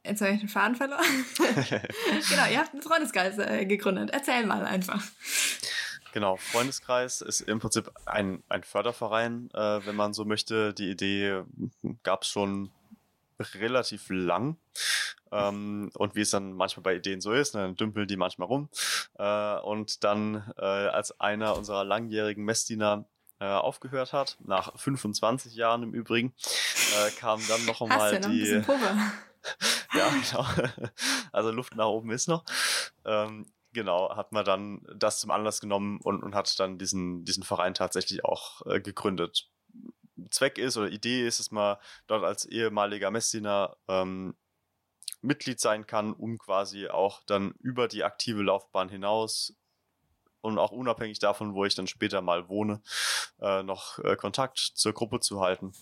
[0.03, 1.03] jetzt habe ich den Faden verloren.
[1.37, 4.09] genau, ihr habt einen Freundeskreis äh, gegründet.
[4.11, 5.03] Erzähl mal einfach.
[6.13, 10.73] Genau, Freundeskreis ist im Prinzip ein, ein Förderverein, äh, wenn man so möchte.
[10.73, 11.43] Die Idee
[12.03, 12.71] gab es schon
[13.39, 14.57] relativ lang.
[15.31, 18.69] Ähm, und wie es dann manchmal bei Ideen so ist, dann dümpeln die manchmal rum.
[19.17, 23.05] Äh, und dann, äh, als einer unserer langjährigen Messdiener
[23.43, 26.33] äh, aufgehört hat, nach 25 Jahren im Übrigen,
[26.95, 28.59] äh, kam dann noch einmal ja die.
[28.59, 28.69] Noch
[29.93, 30.45] ja, genau.
[31.33, 32.45] Also Luft nach oben ist noch.
[33.03, 37.43] Ähm, genau, hat man dann das zum Anlass genommen und, und hat dann diesen, diesen
[37.43, 39.49] Verein tatsächlich auch äh, gegründet.
[40.29, 41.75] Zweck ist oder Idee ist, dass man
[42.07, 44.37] dort als ehemaliger Messdiener ähm,
[45.21, 49.53] Mitglied sein kann, um quasi auch dann über die aktive Laufbahn hinaus
[50.43, 52.81] und auch unabhängig davon, wo ich dann später mal wohne,
[53.39, 55.73] äh, noch äh, Kontakt zur Gruppe zu halten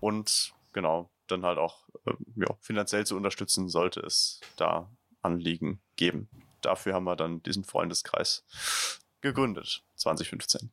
[0.00, 4.90] und genau dann halt auch äh, ja, finanziell zu unterstützen, sollte es da
[5.22, 6.28] Anliegen geben.
[6.60, 8.44] Dafür haben wir dann diesen Freundeskreis
[9.20, 10.70] gegründet, 2015.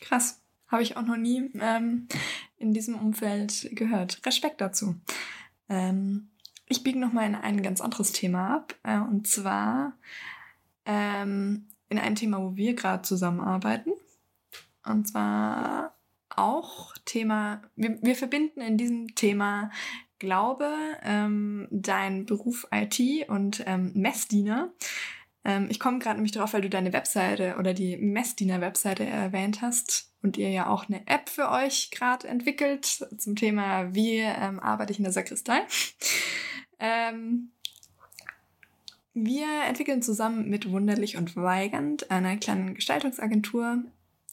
[0.00, 0.42] Krass.
[0.66, 2.08] Habe ich auch noch nie ähm,
[2.58, 4.20] in diesem Umfeld gehört.
[4.26, 4.96] Respekt dazu.
[5.68, 6.28] Ähm,
[6.66, 8.74] ich biege nochmal in ein ganz anderes Thema ab.
[8.82, 9.94] Äh, und zwar
[10.84, 13.92] ähm, in ein Thema, wo wir gerade zusammenarbeiten.
[14.84, 15.96] Und zwar
[16.28, 19.70] auch Thema, wir, wir verbinden in diesem Thema
[20.18, 20.72] Glaube,
[21.04, 24.72] ähm, dein Beruf IT und ähm, Messdiener.
[25.44, 30.12] Ähm, ich komme gerade nämlich darauf, weil du deine Webseite oder die Messdiener-Webseite erwähnt hast
[30.22, 32.84] und ihr ja auch eine App für euch gerade entwickelt
[33.18, 35.60] zum Thema, wie ähm, arbeite ich in der Sakristei.
[36.80, 37.52] Ähm,
[39.26, 43.84] wir entwickeln zusammen mit Wunderlich und Weigernd, einer kleinen Gestaltungsagentur,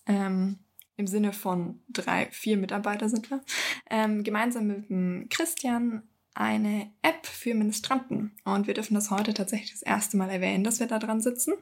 [0.07, 0.59] ähm,
[0.97, 3.41] im Sinne von drei, vier Mitarbeiter sind wir,
[3.89, 8.31] ähm, gemeinsam mit dem Christian eine App für Ministranten.
[8.43, 11.53] Und wir dürfen das heute tatsächlich das erste Mal erwähnen, dass wir da dran sitzen.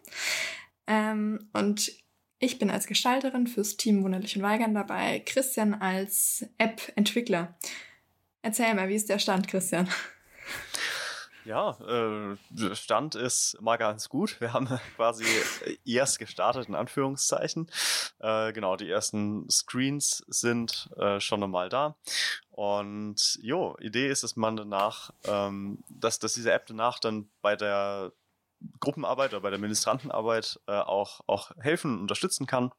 [0.87, 1.91] Ähm, und
[2.39, 7.57] ich bin als Gestalterin fürs Team Wunderlich und Weigern dabei, Christian als App-Entwickler.
[8.41, 9.87] Erzähl mal, wie ist der Stand, Christian?
[11.45, 14.39] Ja, äh, Stand ist mal ganz gut.
[14.39, 15.25] Wir haben quasi
[15.85, 17.69] erst gestartet, in Anführungszeichen.
[18.19, 21.97] Äh, genau, die ersten Screens sind äh, schon einmal da.
[22.49, 27.55] Und jo, Idee ist, dass man danach, ähm, dass, dass diese App danach dann bei
[27.55, 28.13] der
[28.79, 32.71] Gruppenarbeit oder bei der Ministrantenarbeit äh, auch, auch helfen und unterstützen kann.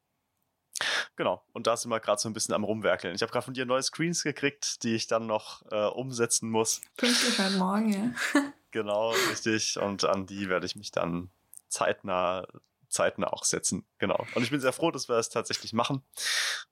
[1.16, 3.14] Genau, und da sind wir gerade so ein bisschen am Rumwerkeln.
[3.14, 6.80] Ich habe gerade von dir neue Screens gekriegt, die ich dann noch äh, umsetzen muss.
[6.96, 8.42] Pünktlich heute Morgen, ja.
[8.70, 9.78] genau, richtig.
[9.78, 11.30] Und an die werde ich mich dann
[11.68, 12.46] zeitnah,
[12.88, 13.84] zeitnah auch setzen.
[13.98, 14.26] Genau.
[14.34, 16.02] Und ich bin sehr froh, dass wir das tatsächlich machen.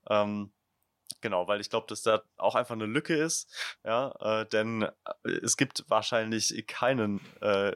[0.08, 0.52] Ähm,
[1.22, 3.48] Genau, weil ich glaube, dass da auch einfach eine Lücke ist,
[3.84, 7.72] ja, äh, denn äh, es gibt wahrscheinlich keinen äh,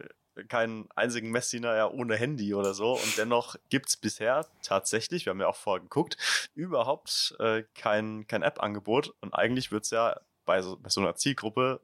[0.49, 2.93] keinen einzigen Messdiener ja ohne Handy oder so.
[2.93, 6.17] Und dennoch gibt es bisher tatsächlich, wir haben ja auch vorher geguckt,
[6.55, 9.15] überhaupt äh, kein, kein App-Angebot.
[9.21, 11.81] Und eigentlich wird es ja bei so, bei so einer Zielgruppe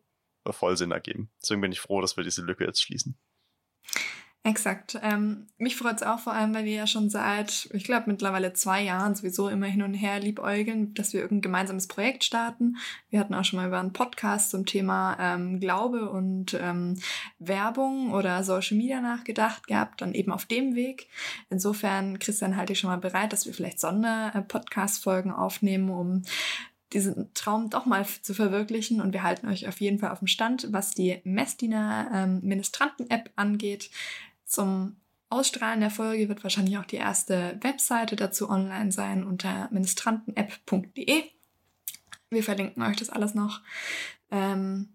[0.50, 1.30] voll Sinn ergeben.
[1.40, 3.16] Deswegen bin ich froh, dass wir diese Lücke jetzt schließen.
[4.44, 4.98] Exakt.
[5.04, 8.52] Ähm, mich freut es auch vor allem, weil wir ja schon seit, ich glaube, mittlerweile
[8.52, 12.76] zwei Jahren sowieso immer hin und her liebäugeln, dass wir irgendein gemeinsames Projekt starten.
[13.08, 16.98] Wir hatten auch schon mal über einen Podcast zum Thema ähm, Glaube und ähm,
[17.38, 21.06] Werbung oder Social Media nachgedacht gehabt, dann eben auf dem Weg.
[21.48, 26.22] Insofern, Christian, halte ich schon mal bereit, dass wir vielleicht Sonder-Podcast-Folgen aufnehmen, um
[26.92, 29.00] diesen Traum doch mal zu verwirklichen.
[29.00, 32.62] Und wir halten euch auf jeden Fall auf dem Stand, was die Messdiener ähm,
[33.36, 33.88] angeht.
[34.52, 34.96] Zum
[35.30, 41.24] Ausstrahlen der Folge wird wahrscheinlich auch die erste Webseite dazu online sein unter ministrantenapp.de.
[42.28, 43.62] Wir verlinken euch das alles noch.
[44.30, 44.90] Ähm,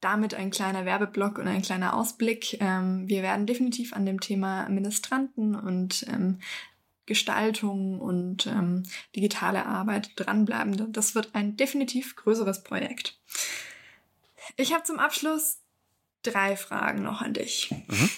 [0.00, 2.60] damit ein kleiner Werbeblock und ein kleiner Ausblick.
[2.60, 6.40] Ähm, wir werden definitiv an dem Thema Ministranten und ähm,
[7.06, 8.82] Gestaltung und ähm,
[9.14, 10.92] digitale Arbeit dranbleiben.
[10.92, 13.20] Das wird ein definitiv größeres Projekt.
[14.56, 15.60] Ich habe zum Abschluss
[16.24, 17.72] drei Fragen noch an dich.
[17.86, 18.10] Mhm.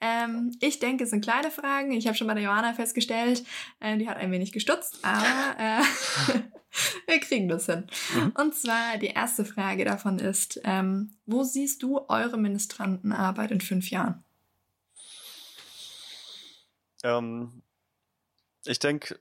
[0.00, 1.92] Ähm, ich denke, es sind kleine Fragen.
[1.92, 3.44] Ich habe schon bei der Johanna festgestellt,
[3.80, 6.42] äh, die hat ein wenig gestutzt, aber äh,
[7.06, 7.86] wir kriegen das hin.
[8.14, 8.32] Mhm.
[8.36, 13.90] Und zwar die erste Frage davon ist, ähm, wo siehst du eure Ministrantenarbeit in fünf
[13.90, 14.22] Jahren?
[17.02, 17.62] Ähm,
[18.64, 19.18] ich denke,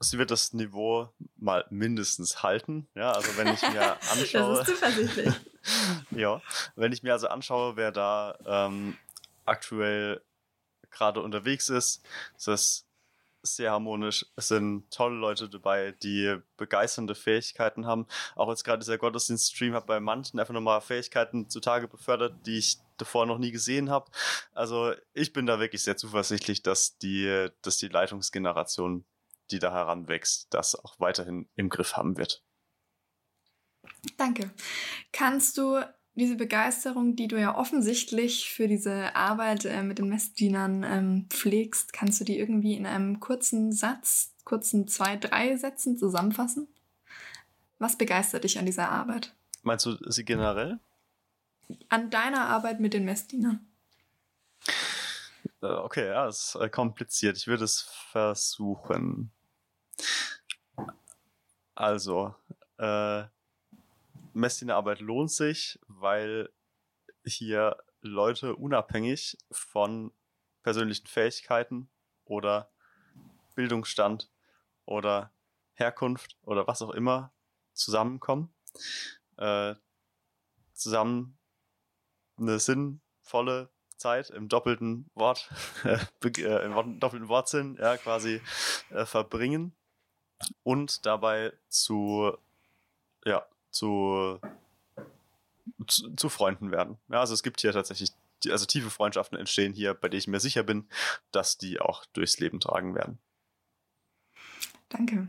[0.00, 2.88] sie wird das Niveau mal mindestens halten.
[2.94, 4.58] Ja, also wenn ich mir anschaue.
[4.58, 5.34] das ist zuversichtlich.
[6.10, 6.40] ja,
[6.76, 8.96] wenn ich mir also anschaue, wer da ähm,
[9.48, 10.22] aktuell
[10.90, 12.02] gerade unterwegs ist.
[12.36, 12.88] Es ist
[13.42, 14.26] sehr harmonisch.
[14.36, 18.06] Es sind tolle Leute dabei, die begeisternde Fähigkeiten haben.
[18.34, 22.78] Auch jetzt gerade dieser Gottesdienst-Stream hat bei manchen einfach nochmal Fähigkeiten zutage befördert, die ich
[22.96, 24.10] davor noch nie gesehen habe.
[24.52, 29.04] Also ich bin da wirklich sehr zuversichtlich, dass die, dass die Leitungsgeneration,
[29.50, 32.42] die da heranwächst, das auch weiterhin im Griff haben wird.
[34.16, 34.50] Danke.
[35.12, 35.80] Kannst du
[36.18, 41.92] diese Begeisterung, die du ja offensichtlich für diese Arbeit äh, mit den Messdienern ähm, pflegst,
[41.92, 46.68] kannst du die irgendwie in einem kurzen Satz, kurzen zwei, drei Sätzen zusammenfassen?
[47.78, 49.34] Was begeistert dich an dieser Arbeit?
[49.62, 50.80] Meinst du sie generell?
[51.88, 53.66] An deiner Arbeit mit den Messdienern.
[55.62, 57.36] Äh, okay, ja, es ist äh, kompliziert.
[57.36, 59.30] Ich würde es versuchen.
[61.74, 62.34] Also,
[62.78, 63.24] äh,
[64.38, 66.50] Messdienerarbeit lohnt sich, weil
[67.24, 70.12] hier Leute unabhängig von
[70.62, 71.90] persönlichen Fähigkeiten
[72.24, 72.70] oder
[73.54, 74.30] Bildungsstand
[74.84, 75.32] oder
[75.74, 77.32] Herkunft oder was auch immer
[77.72, 78.54] zusammenkommen,
[79.36, 79.74] äh,
[80.72, 81.38] zusammen
[82.36, 85.50] eine sinnvolle Zeit im doppelten Wort,
[85.84, 88.40] äh, im doppelten Wortsinn, ja, quasi
[88.90, 89.76] äh, verbringen
[90.62, 92.36] und dabei zu,
[93.24, 94.40] ja, zu,
[95.86, 96.98] zu, zu, Freunden werden.
[97.08, 98.10] Ja, also es gibt hier tatsächlich,
[98.50, 100.88] also tiefe Freundschaften entstehen hier, bei denen ich mir sicher bin,
[101.32, 103.18] dass die auch durchs Leben tragen werden.
[104.88, 105.28] Danke.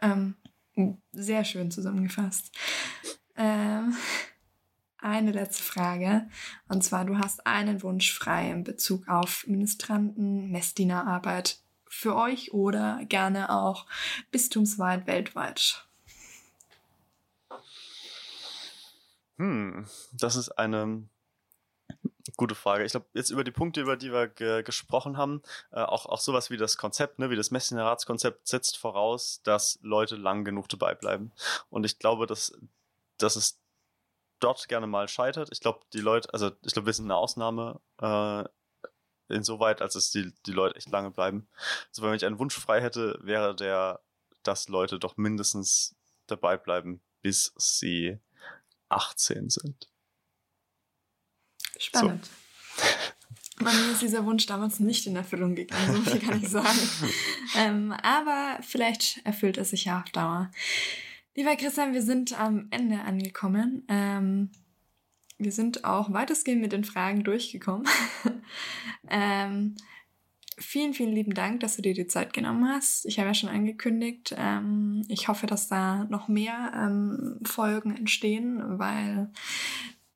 [0.00, 0.36] Ähm,
[1.12, 2.56] Sehr schön zusammengefasst.
[3.36, 3.94] Ähm,
[4.98, 6.28] eine letzte Frage.
[6.68, 11.58] Und zwar, du hast einen Wunsch frei in Bezug auf Ministranten, Messdienerarbeit
[11.88, 13.86] für euch oder gerne auch
[14.30, 15.86] bistumsweit, weltweit.
[19.38, 21.08] Hm, das ist eine
[22.36, 22.84] gute Frage.
[22.84, 26.20] Ich glaube, jetzt über die Punkte, über die wir ge gesprochen haben, äh, auch, auch
[26.20, 30.94] sowas wie das Konzept, ne, wie das Messdienerratskonzept setzt voraus, dass Leute lang genug dabei
[30.94, 31.32] bleiben.
[31.70, 32.52] Und ich glaube, dass,
[33.18, 33.60] dass es
[34.40, 35.48] dort gerne mal scheitert.
[35.52, 38.44] Ich glaube, die Leute, also ich glaube, wir sind eine Ausnahme äh,
[39.28, 41.48] insoweit, als es die, die Leute echt lange bleiben.
[41.88, 44.00] Also wenn ich einen Wunsch frei hätte, wäre der,
[44.42, 45.94] dass Leute doch mindestens
[46.26, 48.18] dabei bleiben, bis sie
[48.92, 49.88] 18 sind.
[51.78, 52.24] Spannend.
[52.24, 52.32] So.
[53.64, 56.78] Bei mir ist dieser Wunsch damals nicht in Erfüllung gegangen, so viel kann ich sagen.
[57.56, 60.50] ähm, aber vielleicht erfüllt es sich ja auf Dauer.
[61.34, 63.84] Lieber Christian, wir sind am Ende angekommen.
[63.88, 64.50] Ähm,
[65.38, 67.86] wir sind auch weitestgehend mit den Fragen durchgekommen.
[69.08, 69.76] ähm,
[70.58, 73.06] vielen, vielen lieben Dank, dass du dir die Zeit genommen hast.
[73.06, 78.78] Ich habe ja schon angekündigt, ähm, ich hoffe, dass da noch mehr ähm, Folgen entstehen,
[78.78, 79.30] weil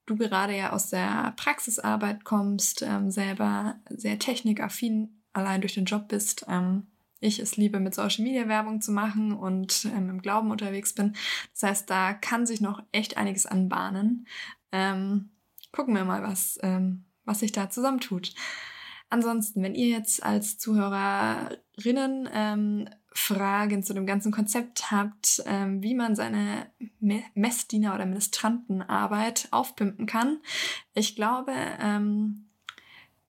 [0.06, 6.08] du gerade ja aus der Praxisarbeit kommst, ähm, selber sehr technikaffin allein durch den Job
[6.08, 6.46] bist.
[6.48, 6.86] Ähm,
[7.20, 11.16] ich es liebe, mit Social Media Werbung zu machen und ähm, im Glauben unterwegs bin.
[11.52, 14.26] Das heißt, da kann sich noch echt einiges anbahnen.
[14.70, 15.30] Ähm,
[15.72, 16.58] gucken wir mal, was,
[17.24, 18.32] was sich da zusammentut.
[19.08, 25.94] Ansonsten, wenn ihr jetzt als Zuhörerinnen ähm, Fragen zu dem ganzen Konzept habt, ähm, wie
[25.94, 26.66] man seine
[27.00, 30.38] Me Messdiener- oder Ministrantenarbeit aufpimpen kann,
[30.92, 32.46] ich glaube, ähm,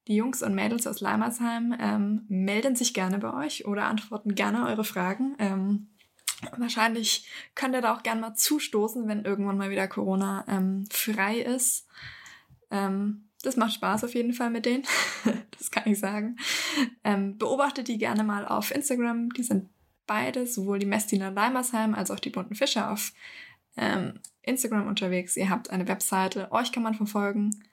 [0.08, 4.66] die Jungs und Mädels aus Leimersheim ähm, melden sich gerne bei euch oder antworten gerne
[4.66, 5.36] eure Fragen.
[5.38, 5.90] Ähm,
[6.58, 11.40] wahrscheinlich könnt ihr da auch gerne mal zustoßen, wenn irgendwann mal wieder Corona ähm, frei
[11.40, 11.88] ist.
[12.72, 14.84] Ähm, das macht Spaß auf jeden Fall mit denen.
[15.58, 16.36] das kann ich sagen.
[17.04, 19.30] Ähm, beobachtet die gerne mal auf Instagram.
[19.32, 19.70] Die sind
[20.06, 23.14] beide, sowohl die Messdiener Leimersheim als auch die bunten Fische auf
[23.78, 25.38] ähm, Instagram unterwegs.
[25.38, 27.64] Ihr habt eine Webseite, euch kann man verfolgen.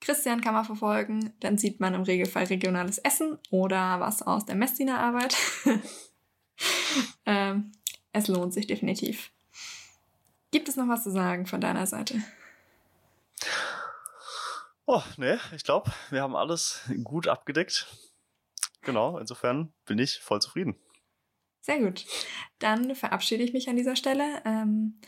[0.00, 4.54] Christian kann man verfolgen, dann sieht man im Regelfall regionales Essen oder was aus der
[4.54, 5.34] Messdienerarbeit.
[7.26, 7.72] ähm,
[8.12, 9.32] es lohnt sich definitiv.
[10.52, 12.22] Gibt es noch was zu sagen von deiner Seite?
[14.86, 17.86] Oh, nee, ich glaube, wir haben alles gut abgedeckt.
[18.82, 20.76] Genau, insofern bin ich voll zufrieden.
[21.62, 22.04] Sehr gut.
[22.58, 24.42] Dann verabschiede ich mich an dieser Stelle.
[24.44, 25.00] Ähm,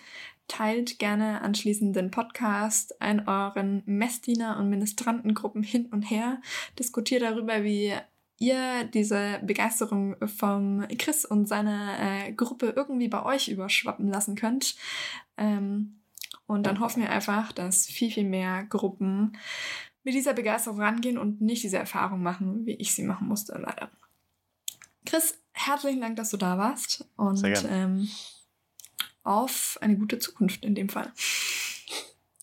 [0.49, 6.41] teilt gerne anschließend den Podcast in euren Messdiener- und Ministrantengruppen hin und her.
[6.79, 7.95] Diskutiert darüber, wie
[8.39, 14.77] ihr diese Begeisterung vom Chris und seiner äh, Gruppe irgendwie bei euch überschwappen lassen könnt.
[15.37, 16.01] Ähm,
[16.47, 19.36] und dann hoffen wir einfach, dass viel, viel mehr Gruppen
[20.05, 23.90] mit dieser Begeisterung rangehen und nicht diese Erfahrung machen, wie ich sie machen musste, leider.
[25.05, 27.09] Chris, herzlichen Dank, dass du da warst.
[27.16, 28.09] Und ähm,
[29.22, 31.12] auf eine gute Zukunft in dem Fall.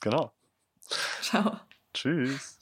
[0.01, 0.34] Genau.
[1.22, 1.60] Ciao.
[1.93, 2.58] Tschüss.